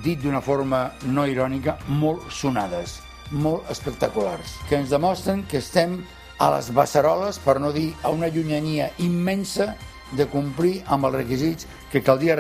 dit 0.05 0.19
d'una 0.23 0.41
forma 0.41 0.93
no 1.11 1.25
irònica, 1.27 1.77
molt 1.89 2.31
sonades, 2.31 3.01
molt 3.31 3.67
espectaculars, 3.71 4.55
que 4.69 4.79
ens 4.79 4.91
demostren 4.91 5.43
que 5.51 5.59
estem 5.59 6.05
a 6.39 6.51
les 6.55 6.71
beceroles, 6.71 7.39
per 7.39 7.59
no 7.59 7.73
dir 7.73 7.95
a 8.03 8.11
una 8.11 8.29
llunyania 8.29 8.93
immensa 8.99 9.75
de 10.13 10.27
complir 10.31 10.85
amb 10.87 11.09
els 11.09 11.17
requisits 11.17 11.67
que 11.91 12.03
caldria 12.03 12.37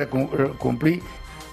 complir 0.59 1.00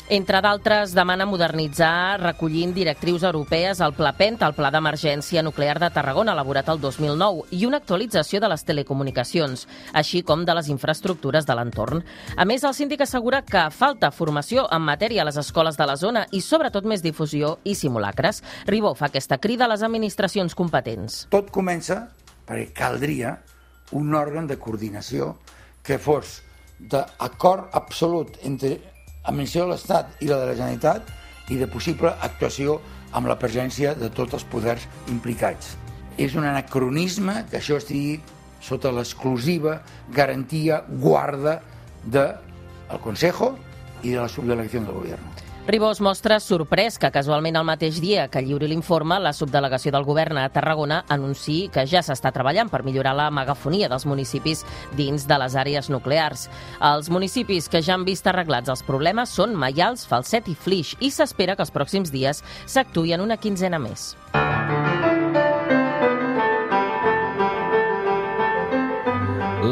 entre 0.08 0.40
d'altres, 0.42 0.92
demana 0.94 1.26
modernitzar 1.26 2.20
recollint 2.22 2.76
directrius 2.76 3.24
europees 3.26 3.80
el 3.82 3.96
Pla 3.98 4.12
PENT, 4.14 4.44
el 4.46 4.54
Pla 4.54 4.70
d'Emergència 4.70 5.42
Nuclear 5.42 5.80
de 5.82 5.90
Tarragona, 5.90 6.36
elaborat 6.36 6.70
el 6.70 6.80
2009, 6.82 7.48
i 7.58 7.66
una 7.66 7.80
actualització 7.82 8.40
de 8.44 8.50
les 8.52 8.66
telecomunicacions, 8.68 9.66
així 9.94 10.22
com 10.22 10.46
de 10.46 10.54
les 10.54 10.70
infraestructures 10.70 11.50
de 11.50 11.58
l'entorn. 11.58 12.04
A 12.38 12.46
més, 12.46 12.64
el 12.64 12.78
síndic 12.78 13.02
assegura 13.02 13.42
que 13.42 13.66
falta 13.74 14.12
formació 14.14 14.68
en 14.70 14.86
matèria 14.86 15.26
a 15.26 15.30
les 15.30 15.42
escoles 15.42 15.78
de 15.78 15.90
la 15.90 15.98
zona 15.98 16.28
i, 16.32 16.42
sobretot, 16.42 16.86
més 16.86 17.02
difusió 17.02 17.58
i 17.64 17.74
simulacres. 17.74 18.44
Ribó 18.70 18.94
fa 18.94 19.10
aquesta 19.10 19.42
crida 19.42 19.66
a 19.66 19.74
les 19.74 19.82
administracions 19.82 20.54
competents. 20.54 21.26
Tot 21.34 21.50
comença 21.50 22.04
perquè 22.46 22.70
caldria 22.78 23.40
un 23.98 24.14
òrgan 24.14 24.46
de 24.46 24.62
coordinació 24.62 25.36
que 25.86 25.98
fos 25.98 26.42
d'acord 26.78 27.74
absolut 27.74 28.38
entre 28.44 28.78
administració 29.26 29.66
de 29.66 29.74
l'Estat 29.74 30.24
i 30.24 30.30
la 30.30 30.40
de 30.42 30.50
la 30.52 30.58
Generalitat 30.58 31.12
i 31.54 31.60
de 31.62 31.68
possible 31.70 32.14
actuació 32.26 32.80
amb 33.16 33.30
la 33.30 33.38
presència 33.40 33.94
de 33.98 34.10
tots 34.10 34.34
els 34.38 34.46
poders 34.52 34.88
implicats. 35.12 35.76
És 36.18 36.36
un 36.36 36.48
anacronisme 36.48 37.44
que 37.52 37.60
això 37.60 37.80
estigui 37.82 38.20
sota 38.64 38.92
l'exclusiva 38.92 39.80
garantia, 40.14 40.82
guarda 40.90 41.60
del 42.06 42.36
de 42.90 43.00
Consejo 43.04 43.56
i 44.04 44.14
de 44.14 44.22
la 44.22 44.30
subdelegació 44.30 44.86
del 44.86 44.94
Govern. 44.94 45.45
Ribó 45.68 45.90
es 45.90 46.00
mostra 46.00 46.36
sorprès 46.40 47.00
que 47.02 47.10
casualment 47.10 47.56
el 47.58 47.66
mateix 47.66 47.98
dia 47.98 48.28
que 48.30 48.44
lliuri 48.46 48.68
l'informe, 48.70 49.18
la 49.18 49.32
subdelegació 49.34 49.90
del 49.96 50.06
govern 50.06 50.38
a 50.38 50.44
Tarragona 50.54 51.00
anunciï 51.10 51.72
que 51.74 51.88
ja 51.90 52.04
s'està 52.06 52.30
treballant 52.36 52.70
per 52.70 52.84
millorar 52.86 53.16
la 53.18 53.32
megafonia 53.34 53.90
dels 53.90 54.06
municipis 54.06 54.62
dins 54.94 55.26
de 55.26 55.40
les 55.42 55.58
àrees 55.58 55.90
nuclears. 55.90 56.46
Els 56.94 57.10
municipis 57.10 57.66
que 57.66 57.82
ja 57.82 57.98
han 57.98 58.06
vist 58.06 58.30
arreglats 58.30 58.70
els 58.70 58.86
problemes 58.86 59.34
són 59.34 59.58
Maials, 59.58 60.06
Falset 60.06 60.54
i 60.54 60.54
Flix 60.54 60.94
i 61.02 61.10
s'espera 61.10 61.58
que 61.58 61.66
els 61.66 61.74
pròxims 61.74 62.14
dies 62.14 62.46
s'actuï 62.70 63.18
en 63.18 63.26
una 63.26 63.42
quinzena 63.42 63.82
més. 63.82 64.12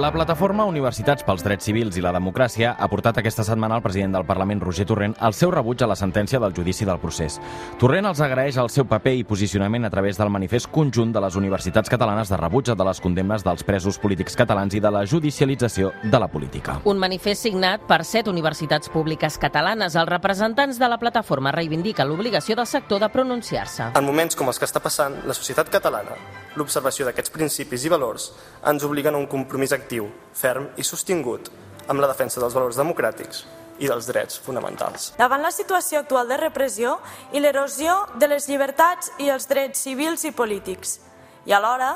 La 0.04 0.12
plataforma 0.12 0.66
Universitats 0.68 1.24
pels 1.24 1.46
Drets 1.46 1.64
Civils 1.64 1.96
i 1.96 2.02
la 2.04 2.12
Democràcia 2.12 2.74
ha 2.76 2.88
portat 2.92 3.22
aquesta 3.22 3.46
setmana 3.48 3.78
al 3.78 3.84
president 3.86 4.18
del 4.18 4.26
Parlament, 4.28 4.60
Roger 4.60 4.84
Torrent, 4.90 5.14
el 5.24 5.32
seu 5.32 5.48
rebuig 5.54 5.80
a 5.80 5.88
la 5.88 5.96
sentència 5.96 6.42
del 6.44 6.52
judici 6.52 6.84
del 6.84 7.00
procés. 7.00 7.38
Torrent 7.80 8.10
els 8.10 8.20
agraeix 8.20 8.58
el 8.60 8.68
seu 8.68 8.84
paper 8.84 9.14
i 9.16 9.24
posicionament 9.24 9.88
a 9.88 9.92
través 9.94 10.20
del 10.20 10.28
manifest 10.28 10.68
conjunt 10.76 11.14
de 11.16 11.24
les 11.24 11.40
universitats 11.40 11.88
catalanes 11.88 12.28
de 12.28 12.42
rebuig 12.42 12.74
de 12.74 12.90
les 12.90 13.00
condemnes 13.00 13.48
dels 13.48 13.64
presos 13.64 13.96
polítics 13.96 14.36
catalans 14.36 14.76
i 14.76 14.84
de 14.84 14.92
la 14.92 15.06
judicialització 15.08 15.94
de 16.04 16.20
la 16.20 16.28
política. 16.28 16.82
Un 16.84 17.00
manifest 17.00 17.48
signat 17.48 17.88
per 17.88 18.04
set 18.04 18.28
universitats 18.28 18.92
públiques 18.92 19.40
catalanes. 19.40 19.96
Els 19.96 20.12
representants 20.12 20.84
de 20.84 20.92
la 20.92 21.00
plataforma 21.00 21.56
reivindiquen 21.56 22.12
l'obligació 22.12 22.60
del 22.60 22.68
sector 22.68 23.00
de 23.00 23.08
pronunciar-se. 23.08 23.94
En 23.96 24.04
moments 24.04 24.36
com 24.36 24.52
els 24.52 24.60
que 24.60 24.68
està 24.68 24.84
passant, 24.84 25.22
la 25.24 25.38
societat 25.38 25.72
catalana, 25.72 26.20
l'observació 26.60 27.08
d'aquests 27.08 27.32
principis 27.34 27.88
i 27.88 27.90
valors 27.90 28.28
ens 28.70 28.84
obliguen 28.84 29.16
a 29.16 29.22
un 29.24 29.32
compromís 29.32 29.72
actiu, 29.74 29.93
ferm 30.34 30.70
i 30.78 30.84
sostingut 30.84 31.52
amb 31.88 32.00
la 32.00 32.10
defensa 32.10 32.42
dels 32.42 32.56
valors 32.56 32.80
democràtics 32.80 33.44
i 33.80 33.90
dels 33.90 34.08
drets 34.08 34.40
fonamentals. 34.40 35.12
Davant 35.18 35.44
la 35.44 35.52
situació 35.52 36.04
actual 36.04 36.30
de 36.30 36.38
repressió 36.40 36.98
i 37.34 37.42
l'erosió 37.44 37.96
de 38.20 38.30
les 38.32 38.48
llibertats 38.50 39.12
i 39.20 39.30
els 39.34 39.48
drets 39.50 39.82
civils 39.86 40.26
i 40.30 40.32
polítics, 40.32 41.00
i 41.46 41.54
alhora 41.54 41.94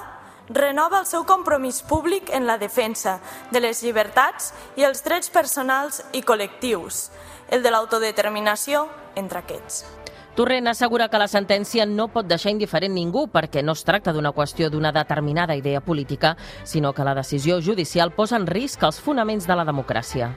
renova 0.50 1.02
el 1.02 1.08
seu 1.08 1.26
compromís 1.28 1.82
públic 1.84 2.32
en 2.34 2.48
la 2.48 2.58
defensa 2.58 3.18
de 3.52 3.62
les 3.64 3.84
llibertats 3.84 4.54
i 4.80 4.88
els 4.88 5.04
drets 5.04 5.30
personals 5.30 6.02
i 6.14 6.24
col·lectius, 6.24 7.08
el 7.52 7.64
de 7.64 7.72
l'autodeterminació 7.72 8.88
entre 9.16 9.44
aquests. 9.44 9.97
Torrent 10.38 10.68
assegura 10.70 11.08
que 11.10 11.18
la 11.18 11.26
sentència 11.26 11.88
no 11.90 12.12
pot 12.14 12.28
deixar 12.30 12.52
indiferent 12.54 12.94
ningú 12.94 13.24
perquè 13.34 13.64
no 13.66 13.74
es 13.74 13.82
tracta 13.82 14.12
d'una 14.14 14.30
qüestió 14.38 14.68
d'una 14.70 14.92
determinada 14.94 15.56
idea 15.58 15.80
política, 15.82 16.36
sinó 16.64 16.92
que 16.94 17.06
la 17.08 17.16
decisió 17.18 17.58
judicial 17.60 18.12
posa 18.14 18.38
en 18.38 18.46
risc 18.46 18.84
els 18.86 19.00
fonaments 19.02 19.48
de 19.50 19.56
la 19.58 19.66
democràcia. 19.66 20.28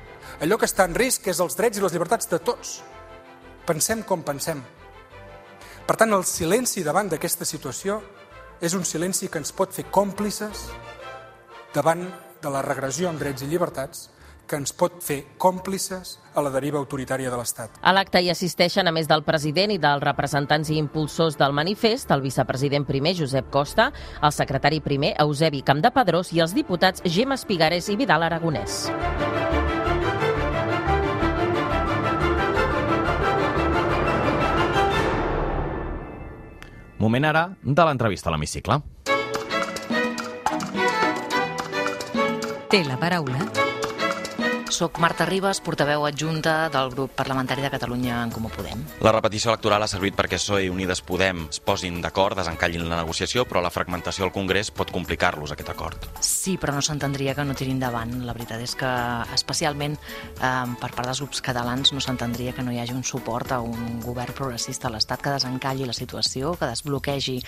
Allò 0.40 0.56
que 0.56 0.64
està 0.64 0.86
en 0.88 0.96
risc 0.96 1.28
és 1.28 1.42
els 1.44 1.58
drets 1.58 1.76
i 1.76 1.84
les 1.84 1.92
llibertats 1.92 2.30
de 2.32 2.38
tots. 2.40 2.78
Pensem 3.68 4.00
com 4.08 4.24
pensem. 4.24 4.62
Per 5.84 5.98
tant, 6.00 6.16
el 6.16 6.24
silenci 6.24 6.80
davant 6.80 7.12
d'aquesta 7.12 7.44
situació 7.44 7.98
és 8.56 8.72
un 8.72 8.88
silenci 8.88 9.28
que 9.28 9.44
ens 9.44 9.52
pot 9.52 9.76
fer 9.76 9.84
còmplices 9.92 10.64
davant 11.76 12.08
de 12.40 12.48
la 12.48 12.64
regressió 12.64 13.12
en 13.12 13.20
drets 13.20 13.44
i 13.44 13.52
llibertats 13.52 14.08
que 14.50 14.58
ens 14.58 14.72
pot 14.74 14.98
fer 15.04 15.20
còmplices 15.38 16.16
a 16.34 16.42
la 16.42 16.50
deriva 16.50 16.80
autoritària 16.80 17.30
de 17.30 17.38
l'Estat. 17.38 17.78
A 17.86 17.92
l'acte 17.94 18.18
hi 18.18 18.32
assisteixen, 18.32 18.88
a 18.88 18.92
més 18.94 19.06
del 19.06 19.22
president 19.22 19.70
i 19.70 19.78
dels 19.78 20.02
representants 20.02 20.72
i 20.74 20.78
impulsors 20.82 21.38
del 21.38 21.54
manifest, 21.54 22.10
el 22.10 22.24
vicepresident 22.26 22.86
primer, 22.88 23.14
Josep 23.14 23.50
Costa, 23.54 23.92
el 24.18 24.34
secretari 24.34 24.82
primer, 24.82 25.14
Eusebi 25.22 25.62
Campdepadrós, 25.62 26.34
i 26.34 26.42
els 26.42 26.54
diputats 26.56 27.06
Gemma 27.06 27.38
Espigares 27.38 27.88
i 27.94 27.98
Vidal 28.00 28.26
Aragonès. 28.26 28.88
Moment 37.00 37.24
ara 37.24 37.46
de 37.62 37.84
l'entrevista 37.86 38.28
a 38.28 38.34
l'hemicicle. 38.34 38.82
Té 42.70 42.84
la 42.86 42.98
paraula 43.00 43.59
soc 44.70 44.98
Marta 45.02 45.26
Ribas, 45.26 45.60
portaveu 45.60 46.04
adjunta 46.06 46.68
del 46.70 46.90
grup 46.90 47.10
parlamentari 47.18 47.62
de 47.62 47.70
Catalunya 47.70 48.22
en 48.22 48.30
Comú 48.30 48.48
Podem. 48.54 48.78
La 49.02 49.12
repetició 49.12 49.50
electoral 49.50 49.82
ha 49.82 49.88
servit 49.90 50.14
perquè 50.14 50.38
PSOE 50.38 50.68
i 50.68 50.70
Unides 50.70 51.02
Podem 51.02 51.42
es 51.50 51.58
posin 51.60 51.98
d'acord, 52.00 52.38
desencallin 52.38 52.86
la 52.88 53.00
negociació, 53.00 53.44
però 53.44 53.60
la 53.60 53.72
fragmentació 53.74 54.24
al 54.24 54.32
Congrés 54.32 54.70
pot 54.70 54.92
complicar-los 54.94 55.52
aquest 55.52 55.72
acord. 55.74 56.06
Sí, 56.22 56.56
però 56.56 56.74
no 56.76 56.82
s'entendria 56.86 57.34
que 57.34 57.44
no 57.44 57.56
tirin 57.58 57.80
endavant. 57.80 58.14
La 58.26 58.34
veritat 58.36 58.62
és 58.62 58.76
que, 58.78 58.90
especialment 59.34 59.96
eh, 59.96 60.52
per 60.80 60.92
part 60.94 61.08
dels 61.08 61.22
grups 61.24 61.42
catalans, 61.42 61.92
no 61.92 62.00
s'entendria 62.00 62.54
que 62.54 62.62
no 62.62 62.72
hi 62.72 62.78
hagi 62.78 62.94
un 62.94 63.04
suport 63.04 63.52
a 63.52 63.60
un 63.60 63.98
govern 64.04 64.36
progressista 64.38 64.88
a 64.88 64.94
l'Estat 64.94 65.24
que 65.24 65.34
desencalli 65.34 65.88
la 65.88 65.96
situació, 65.96 66.54
que 66.54 66.70
desbloquegi 66.70 67.40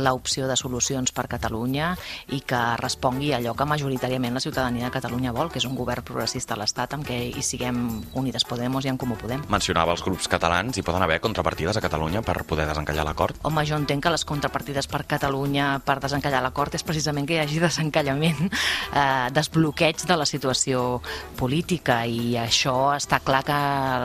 l'opció 0.00 0.48
de 0.48 0.56
solucions 0.56 1.12
per 1.12 1.28
Catalunya 1.28 1.92
i 2.32 2.40
que 2.40 2.64
respongui 2.80 3.34
a 3.34 3.38
allò 3.42 3.54
que 3.54 3.68
majoritàriament 3.68 4.34
la 4.34 4.44
ciutadania 4.44 4.88
de 4.88 4.94
Catalunya 4.96 5.36
vol, 5.36 5.52
que 5.52 5.60
és 5.60 5.68
un 5.68 5.76
govern 5.76 6.06
progressista 6.06 6.56
a 6.56 6.62
l'Estat 6.62 6.69
l'estat 6.70 6.92
amb 6.94 7.02
què 7.02 7.16
hi 7.34 7.42
siguem 7.42 7.78
Unides 8.14 8.44
Podemos 8.46 8.86
i 8.86 8.90
en 8.92 8.98
Comú 9.00 9.16
Podem. 9.18 9.42
Mencionava 9.50 9.90
els 9.90 10.04
grups 10.06 10.28
catalans 10.30 10.76
i 10.78 10.84
poden 10.86 11.02
haver 11.02 11.18
contrapartides 11.18 11.76
a 11.76 11.82
Catalunya 11.82 12.22
per 12.22 12.44
poder 12.46 12.68
desencallar 12.68 13.02
l'acord? 13.08 13.40
Home, 13.42 13.64
jo 13.66 13.74
entenc 13.74 14.04
que 14.04 14.12
les 14.14 14.22
contrapartides 14.24 14.86
per 14.86 15.02
Catalunya 15.10 15.80
per 15.82 15.98
desencallar 15.98 16.44
l'acord 16.44 16.76
és 16.78 16.86
precisament 16.86 17.26
que 17.26 17.34
hi 17.34 17.40
hagi 17.42 17.58
desencallament, 17.66 18.52
eh, 18.94 19.26
desbloqueig 19.34 20.04
de 20.06 20.18
la 20.20 20.28
situació 20.30 21.00
política 21.40 22.04
i 22.06 22.36
això 22.38 22.92
està 22.94 23.18
clar 23.26 23.42
que 23.48 23.58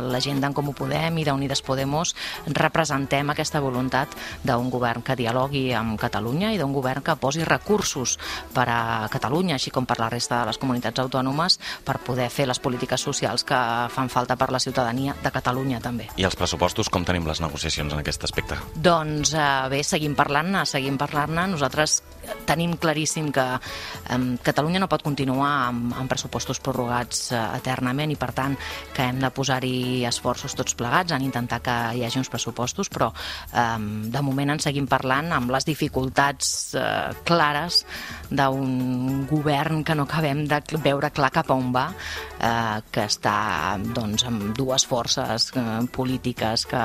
la 0.10 0.24
gent 0.26 0.42
d'en 0.42 0.58
Comú 0.58 0.74
Podem 0.74 1.22
i 1.22 1.28
d'Unides 1.28 1.62
Podemos 1.68 2.16
representem 2.50 3.30
aquesta 3.30 3.62
voluntat 3.62 4.18
d'un 4.42 4.74
govern 4.74 5.06
que 5.06 5.20
dialogui 5.20 5.68
amb 5.78 6.00
Catalunya 6.02 6.50
i 6.56 6.58
d'un 6.58 6.74
govern 6.74 7.06
que 7.06 7.18
posi 7.22 7.46
recursos 7.46 8.18
per 8.58 8.66
a 8.74 8.82
Catalunya, 9.14 9.60
així 9.60 9.70
com 9.70 9.86
per 9.86 10.00
la 10.02 10.10
resta 10.10 10.42
de 10.42 10.50
les 10.50 10.58
comunitats 10.58 11.06
autònomes, 11.06 11.60
per 11.86 12.00
poder 12.02 12.32
fer 12.34 12.50
les 12.50 12.55
les 12.56 12.64
polítiques 12.64 13.02
socials 13.02 13.44
que 13.44 13.58
fan 13.92 14.10
falta 14.10 14.38
per 14.40 14.48
la 14.54 14.62
ciutadania 14.64 15.16
de 15.22 15.32
Catalunya 15.32 15.82
també. 15.84 16.08
I 16.16 16.28
els 16.28 16.38
pressupostos, 16.40 16.90
com 16.90 17.04
tenim 17.08 17.28
les 17.28 17.42
negociacions 17.44 17.92
en 17.94 18.00
aquest 18.00 18.24
aspecte? 18.28 18.58
Doncs 18.76 19.34
eh, 19.36 19.48
bé, 19.74 19.82
seguim 19.84 20.16
parlant-ne, 20.16 20.64
seguim 20.70 21.00
parlant-ne. 21.02 21.50
Nosaltres 21.52 22.00
tenim 22.46 22.76
claríssim 22.82 23.32
que 23.34 23.46
eh, 23.56 24.20
Catalunya 24.46 24.82
no 24.84 24.90
pot 24.92 25.04
continuar 25.06 25.70
amb, 25.70 25.94
amb 25.96 26.12
pressupostos 26.12 26.60
prorrogats 26.64 27.32
eh, 27.34 27.42
eternament 27.60 28.14
i 28.14 28.20
per 28.20 28.32
tant 28.38 28.58
que 28.96 29.08
hem 29.10 29.22
de 29.22 29.32
posar-hi 29.34 30.06
esforços 30.08 30.56
tots 30.58 30.78
plegats 30.78 31.16
en 31.16 31.26
intentar 31.26 31.62
que 31.66 31.76
hi 31.96 32.06
hagi 32.06 32.22
uns 32.22 32.32
pressupostos, 32.32 32.90
però 32.90 33.12
eh, 33.12 33.80
de 34.12 34.26
moment 34.26 34.56
en 34.56 34.64
seguim 34.64 34.88
parlant 34.90 35.32
amb 35.36 35.54
les 35.56 35.68
dificultats 35.68 36.76
eh, 36.78 37.14
clares 37.28 37.84
d'un 38.30 39.26
govern 39.30 39.84
que 39.86 39.96
no 39.96 40.06
acabem 40.06 40.46
de 40.50 40.62
veure 40.84 41.12
clar 41.16 41.32
cap 41.34 41.52
a 41.52 41.58
on 41.58 41.72
va 41.76 41.88
eh, 41.92 42.82
que 42.92 43.06
està 43.06 43.78
doncs, 43.96 44.26
amb 44.28 44.52
dues 44.58 44.86
forces 44.88 45.52
eh, 45.56 45.66
polítiques 45.96 46.66
que, 46.70 46.84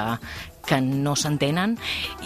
que 0.70 0.78
no 0.84 1.16
s'entenen 1.18 1.74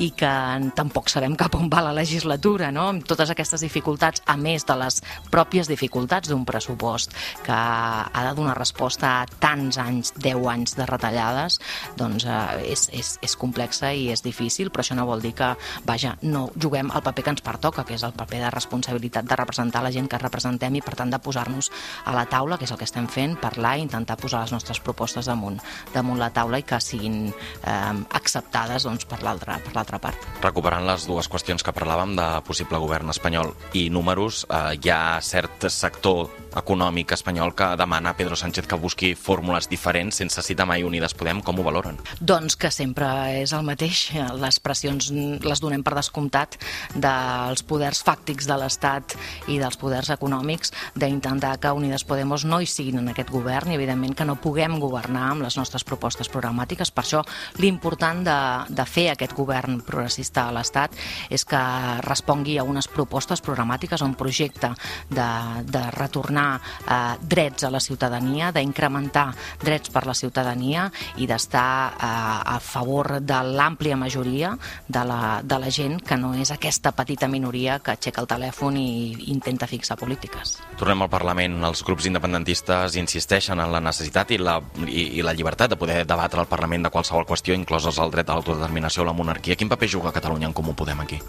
i 0.05 0.11
que 0.17 0.33
tampoc 0.77 1.09
sabem 1.13 1.37
cap 1.39 1.57
on 1.57 1.71
va 1.73 1.83
la 1.85 1.95
legislatura, 1.97 2.71
no? 2.75 2.89
amb 2.93 3.07
totes 3.09 3.33
aquestes 3.33 3.65
dificultats, 3.65 4.23
a 4.29 4.37
més 4.37 4.67
de 4.69 4.77
les 4.81 5.01
pròpies 5.33 5.71
dificultats 5.71 6.29
d'un 6.29 6.45
pressupost 6.45 7.15
que 7.45 7.55
ha 7.55 8.25
de 8.29 8.35
donar 8.37 8.57
resposta 8.59 9.15
a 9.23 9.27
tants 9.41 9.79
anys, 9.81 10.13
10 10.21 10.49
anys 10.53 10.77
de 10.77 10.87
retallades, 10.89 11.59
doncs 11.97 12.27
eh, 12.29 12.73
és, 12.75 12.87
és, 12.93 13.15
és 13.25 13.37
complexa 13.41 13.93
i 13.95 14.11
és 14.13 14.25
difícil, 14.25 14.71
però 14.71 14.85
això 14.85 14.97
no 14.99 15.07
vol 15.09 15.25
dir 15.25 15.35
que, 15.39 15.53
vaja, 15.89 16.15
no 16.23 16.47
juguem 16.61 16.93
el 16.95 17.05
paper 17.05 17.25
que 17.25 17.35
ens 17.37 17.45
pertoca, 17.45 17.87
que 17.89 17.97
és 17.97 18.05
el 18.07 18.15
paper 18.17 18.43
de 18.45 18.53
responsabilitat 18.55 19.29
de 19.29 19.39
representar 19.41 19.85
la 19.85 19.93
gent 19.95 20.11
que 20.11 20.21
representem 20.21 20.81
i, 20.81 20.85
per 20.85 20.97
tant, 20.99 21.13
de 21.13 21.21
posar-nos 21.23 21.71
a 22.05 22.15
la 22.17 22.27
taula, 22.31 22.59
que 22.59 22.69
és 22.69 22.75
el 22.75 22.81
que 22.81 22.89
estem 22.89 23.09
fent, 23.09 23.39
parlar 23.41 23.77
i 23.79 23.87
intentar 23.87 24.19
posar 24.21 24.45
les 24.45 24.53
nostres 24.55 24.81
propostes 24.85 25.31
damunt, 25.31 25.61
damunt 25.95 26.21
la 26.21 26.33
taula 26.35 26.61
i 26.61 26.67
que 26.67 26.81
siguin 26.83 27.29
eh, 27.31 27.95
acceptades 28.35 28.83
doncs, 28.83 29.07
per 29.07 29.21
l'altra 29.23 30.01
part. 30.03 30.19
Recuperant 30.43 30.85
les 30.87 31.07
dues 31.07 31.29
qüestions 31.31 31.63
que 31.63 31.75
parlàvem 31.75 32.17
de 32.19 32.27
possible 32.47 32.81
govern 32.83 33.13
espanyol 33.13 33.55
i 33.79 33.89
números, 33.91 34.45
eh, 34.51 34.79
hi 34.83 34.91
ha 34.91 35.21
cert 35.23 35.69
sector 35.71 36.31
econòmic 36.55 37.13
espanyol 37.13 37.55
que 37.55 37.77
demana 37.77 38.11
a 38.11 38.17
Pedro 38.17 38.37
Sánchez 38.37 38.67
que 38.67 38.79
busqui 38.79 39.15
fórmules 39.15 39.69
diferents 39.69 40.17
sense 40.17 40.43
citar 40.43 40.67
mai 40.67 40.85
Unides 40.85 41.15
Podem. 41.15 41.43
Com 41.43 41.59
ho 41.59 41.65
valoren? 41.67 41.99
Doncs 42.21 42.57
que 42.57 42.71
sempre 42.71 43.07
és 43.41 43.53
el 43.53 43.65
mateix. 43.67 44.11
Les 44.39 44.61
pressions 44.61 45.11
les 45.15 45.61
donem 45.61 45.83
per 45.83 45.95
descomptat 45.95 46.57
dels 46.95 47.63
poders 47.67 48.03
fàctics 48.07 48.47
de 48.47 48.59
l'Estat 48.59 49.17
i 49.49 49.59
dels 49.59 49.77
poders 49.77 50.11
econòmics 50.15 50.73
d'intentar 50.95 51.59
que 51.59 51.73
Unides 51.75 52.05
Podemos 52.05 52.45
no 52.45 52.61
hi 52.61 52.67
siguin 52.67 53.03
en 53.03 53.11
aquest 53.13 53.31
govern 53.31 53.73
i 53.73 53.79
evidentment 53.79 54.15
que 54.15 54.25
no 54.25 54.39
puguem 54.41 54.79
governar 54.81 55.31
amb 55.33 55.47
les 55.47 55.59
nostres 55.59 55.85
propostes 55.85 56.31
programàtiques. 56.31 56.91
Per 56.95 57.05
això 57.05 57.25
l'important 57.59 58.24
de, 58.25 58.39
de 58.69 58.87
fer 58.89 59.11
aquest 59.13 59.35
govern 59.37 59.81
progressista 59.85 60.49
a 60.49 60.55
l'Estat 60.55 60.97
és 61.31 61.45
que 61.49 61.61
respongui 62.05 62.59
a 62.59 62.65
unes 62.67 62.89
propostes 62.89 63.43
programàtiques, 63.45 64.03
a 64.03 64.09
un 64.09 64.17
projecte 64.19 64.73
de, 65.11 65.29
de 65.69 65.83
retornar 65.95 66.49
eh, 66.59 66.99
drets 67.21 67.65
a 67.65 67.73
la 67.73 67.81
ciutadania, 67.81 68.51
d'incrementar 68.55 69.29
drets 69.63 69.93
per 69.95 70.05
la 70.09 70.15
ciutadania 70.15 70.89
i 71.21 71.29
d'estar 71.31 71.69
eh, 71.93 72.55
a 72.55 72.59
favor 72.63 73.19
de 73.21 73.41
l'àmplia 73.55 73.97
majoria 74.01 74.55
de 74.89 75.05
la, 75.05 75.41
de 75.43 75.59
la 75.61 75.71
gent 75.71 76.01
que 76.05 76.19
no 76.21 76.35
és 76.35 76.51
aquesta 76.55 76.95
petita 76.97 77.29
minoria 77.29 77.79
que 77.85 77.95
aixeca 77.95 78.23
el 78.23 78.31
telèfon 78.31 78.79
i 78.81 79.31
intenta 79.35 79.69
fixar 79.71 79.97
polítiques. 80.01 80.59
Tornem 80.79 81.05
al 81.05 81.13
Parlament. 81.13 81.61
Els 81.65 81.85
grups 81.87 82.09
independentistes 82.09 82.97
insisteixen 83.01 83.61
en 83.61 83.73
la 83.73 83.83
necessitat 83.83 84.35
i 84.35 84.41
la, 84.41 84.59
i, 84.87 85.21
i 85.21 85.25
la 85.27 85.35
llibertat 85.37 85.73
de 85.73 85.79
poder 85.81 86.03
debatre 86.09 86.43
al 86.43 86.51
Parlament 86.51 86.87
de 86.87 86.93
qualsevol 86.95 87.27
qüestió, 87.29 87.55
incloses 87.57 87.99
el 88.05 88.13
dret 88.13 88.29
a 88.29 88.37
l'autodeterminació 88.37 89.03
o 89.03 89.09
la 89.09 89.17
monarquia. 89.17 89.57
Quin 89.57 89.71
paper 89.73 89.89
juga 89.91 90.13
Catalunya 90.13 90.49
en 90.51 90.55
Comú 90.57 90.75
Podem 90.75 91.01
aquí? 91.01 91.21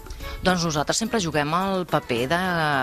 Doncs 0.44 0.64
nosaltres 0.68 0.98
sempre 1.00 1.20
juguem 1.22 1.52
el 1.56 1.86
paper 1.88 2.22
de 2.28 2.40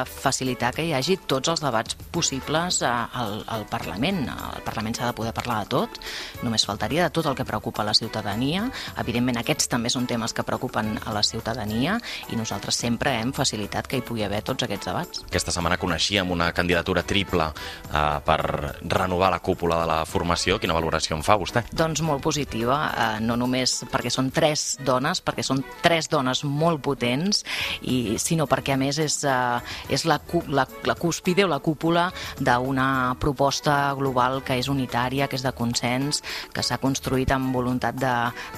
facilitar 0.09 0.73
que 0.73 0.85
hi 0.87 0.93
hagi 0.97 1.19
tots 1.29 1.51
els 1.53 1.61
debats 1.61 1.95
possibles 2.11 2.81
al, 2.83 3.43
al 3.47 3.65
Parlament. 3.69 4.25
Al 4.29 4.63
Parlament 4.65 4.97
s'ha 4.97 5.11
de 5.11 5.17
poder 5.17 5.33
parlar 5.37 5.61
de 5.63 5.69
tot, 5.75 5.99
només 6.43 6.65
faltaria 6.65 7.05
de 7.05 7.13
tot 7.13 7.29
el 7.29 7.37
que 7.37 7.45
preocupa 7.45 7.85
la 7.85 7.93
ciutadania. 7.93 8.65
Evidentment, 8.99 9.37
aquests 9.39 9.69
també 9.71 9.91
són 9.93 10.07
temes 10.09 10.33
que 10.33 10.45
preocupen 10.47 10.97
a 11.05 11.13
la 11.13 11.23
ciutadania 11.23 11.99
i 12.33 12.39
nosaltres 12.39 12.79
sempre 12.79 13.13
hem 13.19 13.33
facilitat 13.35 13.87
que 13.87 13.99
hi 13.99 14.05
pugui 14.05 14.25
haver 14.25 14.41
tots 14.43 14.65
aquests 14.65 14.89
debats. 14.89 15.23
Aquesta 15.29 15.53
setmana 15.53 15.77
coneixíem 15.81 16.31
una 16.33 16.51
candidatura 16.55 17.03
triple 17.05 17.51
eh, 17.53 18.19
per 18.25 18.39
renovar 18.81 19.31
la 19.33 19.39
cúpula 19.39 19.79
de 19.83 19.87
la 19.89 19.99
formació. 20.09 20.57
Quina 20.59 20.75
valoració 20.75 21.17
en 21.17 21.23
fa 21.25 21.37
vostè? 21.39 21.65
Doncs 21.71 22.01
molt 22.05 22.23
positiva, 22.25 22.79
eh, 22.91 23.21
no 23.21 23.37
només 23.39 23.82
perquè 23.91 24.11
són 24.13 24.31
tres 24.33 24.77
dones, 24.85 25.21
perquè 25.23 25.43
són 25.45 25.63
tres 25.83 26.09
dones 26.11 26.43
molt 26.43 26.81
potents, 26.83 27.43
i 27.81 28.17
sinó 28.21 28.47
perquè 28.49 28.75
a 28.75 28.79
més 28.79 28.99
és, 29.01 29.19
eh, 29.27 29.93
és 29.93 30.05
la, 30.09 30.19
la, 30.47 30.67
la 30.85 30.95
cúspide 30.99 31.45
o 31.45 31.51
la 31.51 31.61
cúpula 31.63 32.09
d'una 32.39 33.15
proposta 33.19 33.93
global 33.97 34.41
que 34.43 34.57
és 34.59 34.69
unitària, 34.71 35.27
que 35.27 35.37
és 35.39 35.45
de 35.45 35.53
consens, 35.55 36.23
que 36.53 36.63
s'ha 36.63 36.79
construït 36.81 37.31
amb 37.33 37.53
voluntat 37.55 37.97
de, 37.99 38.13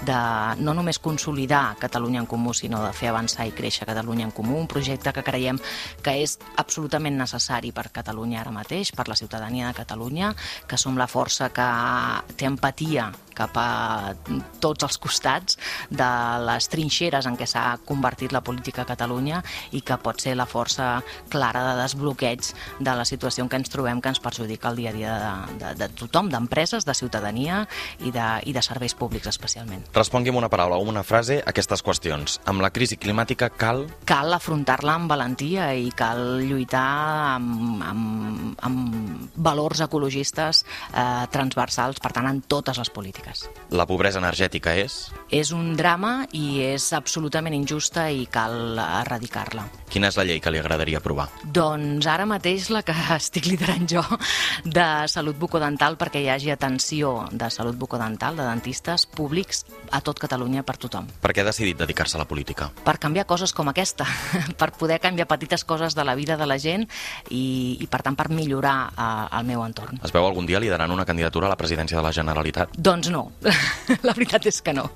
de 0.08 0.20
no 0.62 0.76
només 0.78 1.00
consolidar 1.00 1.76
Catalunya 1.80 2.24
en 2.24 2.30
Comú, 2.30 2.54
sinó 2.54 2.82
de 2.84 2.94
fer 2.96 3.10
avançar 3.12 3.48
i 3.48 3.56
créixer 3.56 3.88
Catalunya 3.88 4.30
en 4.30 4.34
Comú, 4.36 4.58
un 4.60 4.70
projecte 4.72 5.14
que 5.14 5.26
creiem 5.26 5.60
que 6.04 6.16
és 6.24 6.38
absolutament 6.62 7.18
necessari 7.20 7.72
per 7.76 7.90
Catalunya 7.94 8.42
ara 8.42 8.54
mateix, 8.56 8.92
per 8.96 9.08
la 9.10 9.18
ciutadania 9.20 9.70
de 9.70 9.78
Catalunya, 9.78 10.34
que 10.68 10.78
som 10.78 10.98
la 10.98 11.10
força 11.12 11.52
que 11.54 11.68
té 12.38 12.48
empatia 12.50 13.12
cap 13.36 13.58
a 13.60 14.16
tots 14.64 14.86
els 14.88 14.98
costats 14.98 15.15
de 15.90 16.12
les 16.46 16.70
trinxeres 16.72 17.26
en 17.30 17.38
què 17.38 17.48
s'ha 17.50 17.78
convertit 17.86 18.34
la 18.36 18.44
política 18.46 18.84
a 18.84 18.90
Catalunya 18.90 19.42
i 19.72 19.82
que 19.86 19.98
pot 20.02 20.22
ser 20.22 20.36
la 20.36 20.48
força 20.50 21.02
clara 21.30 21.64
de 21.70 21.76
desbloqueig 21.82 22.52
de 22.80 22.96
la 22.96 23.06
situació 23.06 23.46
en 23.46 23.52
què 23.52 23.60
ens 23.62 23.72
trobem 23.74 24.02
que 24.02 24.12
ens 24.12 24.22
perjudica 24.24 24.70
el 24.72 24.82
dia 24.82 24.92
a 24.92 24.96
dia 24.96 25.16
de, 25.20 25.58
de, 25.64 25.74
de 25.84 25.90
tothom, 25.98 26.30
d'empreses, 26.34 26.86
de 26.86 26.94
ciutadania 26.98 27.64
i 28.06 28.12
de, 28.12 28.28
i 28.46 28.54
de 28.56 28.64
serveis 28.66 28.96
públics 28.98 29.30
especialment. 29.32 29.86
Respongui 29.96 30.34
amb 30.34 30.42
una 30.44 30.52
paraula 30.52 30.80
o 30.80 30.86
una 30.86 31.04
frase 31.04 31.42
a 31.42 31.50
aquestes 31.54 31.84
qüestions. 31.86 32.40
Amb 32.50 32.64
la 32.66 32.72
crisi 32.76 32.98
climàtica 33.00 33.50
cal... 33.50 33.86
Cal 34.10 34.34
afrontar-la 34.36 34.98
amb 35.00 35.12
valentia 35.12 35.72
i 35.78 35.92
cal 35.96 36.42
lluitar 36.44 36.86
amb, 37.36 37.84
amb, 37.86 38.56
amb 38.66 39.36
valors 39.36 39.84
ecologistes 39.86 40.64
eh, 40.92 41.26
transversals, 41.32 42.02
per 42.04 42.12
tant, 42.16 42.30
en 42.30 42.42
totes 42.42 42.80
les 42.82 42.92
polítiques. 42.92 43.46
La 43.72 43.88
pobresa 43.90 44.22
energètica 44.24 44.76
és? 44.78 45.05
És 45.30 45.52
un 45.56 45.74
drama 45.78 46.26
i 46.34 46.62
és 46.66 46.92
absolutament 46.98 47.56
injusta 47.58 48.10
i 48.10 48.26
cal 48.32 48.80
erradicar-la. 48.80 49.68
Quina 49.96 50.10
és 50.12 50.18
la 50.20 50.26
llei 50.28 50.42
que 50.44 50.52
li 50.52 50.60
agradaria 50.60 51.00
aprovar? 51.00 51.30
Doncs 51.56 52.04
ara 52.12 52.26
mateix 52.28 52.66
la 52.68 52.82
que 52.84 52.92
estic 53.16 53.46
liderant 53.48 53.86
jo 53.88 54.02
de 54.66 54.84
salut 55.08 55.38
bucodental 55.40 55.96
perquè 55.96 56.20
hi 56.20 56.28
hagi 56.34 56.52
atenció 56.52 57.14
de 57.32 57.48
salut 57.48 57.78
bucodental, 57.80 58.36
de 58.36 58.44
dentistes 58.44 59.06
públics 59.08 59.64
a 59.96 60.02
tot 60.04 60.20
Catalunya 60.20 60.66
per 60.68 60.76
tothom. 60.84 61.08
Per 61.24 61.32
què 61.32 61.46
ha 61.46 61.48
decidit 61.48 61.80
dedicar-se 61.80 62.20
a 62.20 62.24
la 62.26 62.28
política? 62.28 62.68
Per 62.84 62.98
canviar 63.00 63.24
coses 63.30 63.56
com 63.56 63.72
aquesta, 63.72 64.04
per 64.60 64.74
poder 64.76 65.00
canviar 65.00 65.30
petites 65.32 65.64
coses 65.64 65.96
de 65.96 66.04
la 66.04 66.20
vida 66.20 66.36
de 66.36 66.52
la 66.52 66.60
gent 66.60 66.84
i, 67.30 67.80
i 67.80 67.88
per 67.88 68.04
tant, 68.04 68.20
per 68.20 68.28
millorar 68.36 68.78
uh, 68.92 69.10
el 69.40 69.48
meu 69.48 69.64
entorn. 69.64 70.04
Es 70.04 70.12
veu 70.12 70.28
algun 70.28 70.44
dia 70.44 70.60
liderant 70.60 70.92
una 70.92 71.08
candidatura 71.08 71.48
a 71.48 71.56
la 71.56 71.62
presidència 71.62 71.96
de 71.96 72.04
la 72.04 72.12
Generalitat? 72.12 72.76
Doncs 72.76 73.16
no, 73.16 73.30
la 74.04 74.12
veritat 74.12 74.52
és 74.52 74.60
que 74.60 74.76
no. 74.76 74.90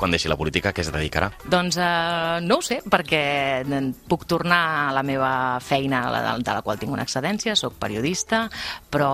Quan 0.00 0.14
deixi 0.14 0.30
la 0.32 0.38
política, 0.40 0.72
què 0.72 0.80
es 0.80 0.88
dedicarà? 0.88 1.28
Doncs 1.52 1.76
uh, 1.76 2.38
no 2.40 2.56
ho 2.56 2.64
sé, 2.64 2.78
perquè 2.88 3.20
puc 4.08 4.24
tornar 4.24 4.60
a 4.86 4.94
la 4.96 5.02
meva 5.04 5.32
feina 5.60 6.00
de 6.40 6.54
la 6.56 6.62
qual 6.64 6.80
tinc 6.80 6.94
una 6.94 7.04
excedència, 7.04 7.52
sóc 7.58 7.76
periodista, 7.80 8.46
però 8.88 9.10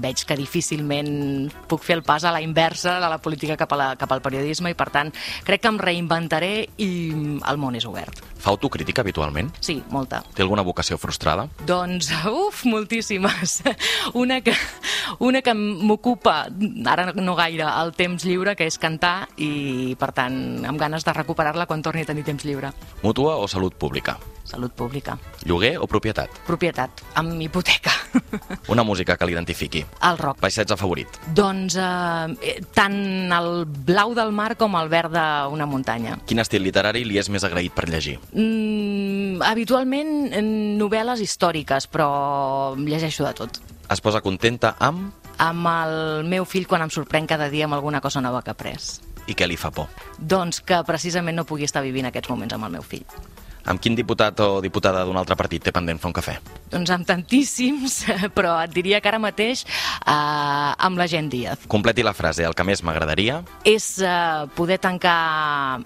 veig 0.00 0.24
que 0.24 0.38
difícilment 0.40 1.50
puc 1.68 1.84
fer 1.84 1.98
el 1.98 2.04
pas 2.06 2.24
a 2.24 2.32
la 2.32 2.40
inversa 2.40 2.96
de 3.02 3.12
la 3.12 3.20
política 3.20 3.58
cap, 3.60 3.76
a 3.76 3.80
la, 3.80 3.90
cap 4.00 4.16
al 4.16 4.24
periodisme 4.24 4.72
i, 4.72 4.78
per 4.78 4.88
tant, 4.94 5.12
crec 5.44 5.66
que 5.66 5.72
em 5.74 5.80
reinventaré 5.80 6.52
i 6.80 6.90
el 7.44 7.60
món 7.60 7.76
és 7.76 7.84
obert. 7.84 8.24
Fa 8.40 8.54
autocrítica 8.54 9.04
habitualment? 9.04 9.50
Sí, 9.60 9.82
molta. 9.92 10.22
Té 10.32 10.40
alguna 10.40 10.64
vocació 10.64 10.96
frustrada? 10.96 11.44
Doncs, 11.68 12.08
uf, 12.46 12.64
moltíssimes. 12.64 13.58
Una 14.16 14.40
que, 14.40 14.56
una 15.20 15.44
que 15.44 15.52
m'ocupa, 15.52 16.46
ara 16.88 17.10
no 17.12 17.36
gaire, 17.36 17.68
el 17.68 17.92
temps 17.98 18.24
lliure, 18.24 18.56
que 18.56 18.64
és 18.70 18.80
cantar, 18.80 19.28
i 19.90 19.96
per 19.98 20.12
tant, 20.16 20.64
amb 20.66 20.80
ganes 20.80 21.06
de 21.06 21.14
recuperar-la 21.16 21.66
quan 21.66 21.82
torni 21.82 22.06
a 22.06 22.08
tenir 22.08 22.24
temps 22.26 22.46
lliure. 22.46 22.72
Mútua 23.02 23.36
o 23.40 23.48
salut 23.50 23.74
pública? 23.74 24.16
Salut 24.50 24.72
pública. 24.74 25.14
Lloguer 25.46 25.76
o 25.78 25.86
propietat? 25.86 26.40
Propietat, 26.46 27.04
amb 27.14 27.38
hipoteca. 27.42 27.92
Una 28.72 28.82
música 28.82 29.14
que 29.16 29.28
l'identifiqui? 29.28 29.84
El 30.08 30.18
rock. 30.18 30.40
Paisatge 30.42 30.74
favorit? 30.80 31.20
Doncs 31.36 31.76
eh, 31.78 32.56
tant 32.74 32.98
el 33.36 33.50
blau 33.86 34.14
del 34.18 34.34
mar 34.34 34.56
com 34.58 34.74
el 34.80 34.90
verd 34.90 35.14
d'una 35.14 35.68
muntanya. 35.70 36.18
Quin 36.26 36.42
estil 36.42 36.64
literari 36.66 37.04
li 37.06 37.20
és 37.20 37.30
més 37.30 37.46
agraït 37.46 37.76
per 37.76 37.86
llegir? 37.90 38.16
Mm, 38.32 39.38
habitualment 39.46 40.34
novel·les 40.80 41.22
històriques, 41.22 41.86
però 41.90 42.74
llegeixo 42.80 43.28
de 43.28 43.34
tot. 43.44 43.62
Es 43.90 44.02
posa 44.02 44.22
contenta 44.22 44.74
amb? 44.78 45.14
Amb 45.40 45.66
el 45.70 45.94
meu 46.28 46.44
fill 46.44 46.66
quan 46.68 46.82
em 46.84 46.90
sorprèn 46.92 47.26
cada 47.30 47.48
dia 47.52 47.64
amb 47.66 47.78
alguna 47.78 48.02
cosa 48.04 48.20
nova 48.20 48.42
que 48.42 48.52
ha 48.52 48.58
après. 48.58 48.76
I 49.30 49.36
què 49.38 49.46
li 49.46 49.58
fa 49.60 49.70
por? 49.74 49.90
Doncs 50.18 50.64
que 50.66 50.80
precisament 50.86 51.38
no 51.38 51.46
pugui 51.46 51.68
estar 51.68 51.84
vivint 51.86 52.10
aquests 52.10 52.32
moments 52.32 52.56
amb 52.56 52.66
el 52.66 52.74
meu 52.78 52.82
fill. 52.86 53.06
Amb 53.70 53.80
quin 53.82 53.94
diputat 53.94 54.40
o 54.40 54.60
diputada 54.64 55.02
d'un 55.04 55.18
altre 55.20 55.36
partit 55.36 55.62
té 55.62 55.72
pendent 55.74 56.00
fer 56.00 56.08
un 56.08 56.14
cafè? 56.16 56.36
Doncs 56.72 56.90
amb 56.94 57.06
tantíssims, 57.06 58.00
però 58.36 58.56
et 58.64 58.72
diria 58.74 59.02
que 59.02 59.10
ara 59.10 59.20
mateix 59.22 59.66
eh, 59.66 60.10
amb 60.10 61.00
la 61.00 61.06
gent 61.10 61.28
Díaz. 61.30 61.66
Completi 61.70 62.04
la 62.06 62.16
frase, 62.16 62.46
el 62.48 62.56
que 62.56 62.66
més 62.66 62.82
m'agradaria... 62.86 63.42
És 63.68 63.92
eh, 64.00 64.48
poder 64.56 64.80
tancar 64.82 65.18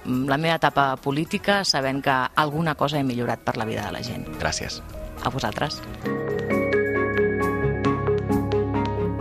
la 0.07 0.39
meva 0.39 0.57
etapa 0.57 0.95
política 1.03 1.63
sabent 1.69 2.01
que 2.05 2.15
alguna 2.47 2.79
cosa 2.79 3.01
he 3.01 3.05
millorat 3.05 3.43
per 3.45 3.59
la 3.59 3.69
vida 3.69 3.89
de 3.89 3.99
la 3.99 4.05
gent. 4.07 4.29
Gràcies. 4.39 4.81
A 5.25 5.33
vosaltres. 5.35 5.83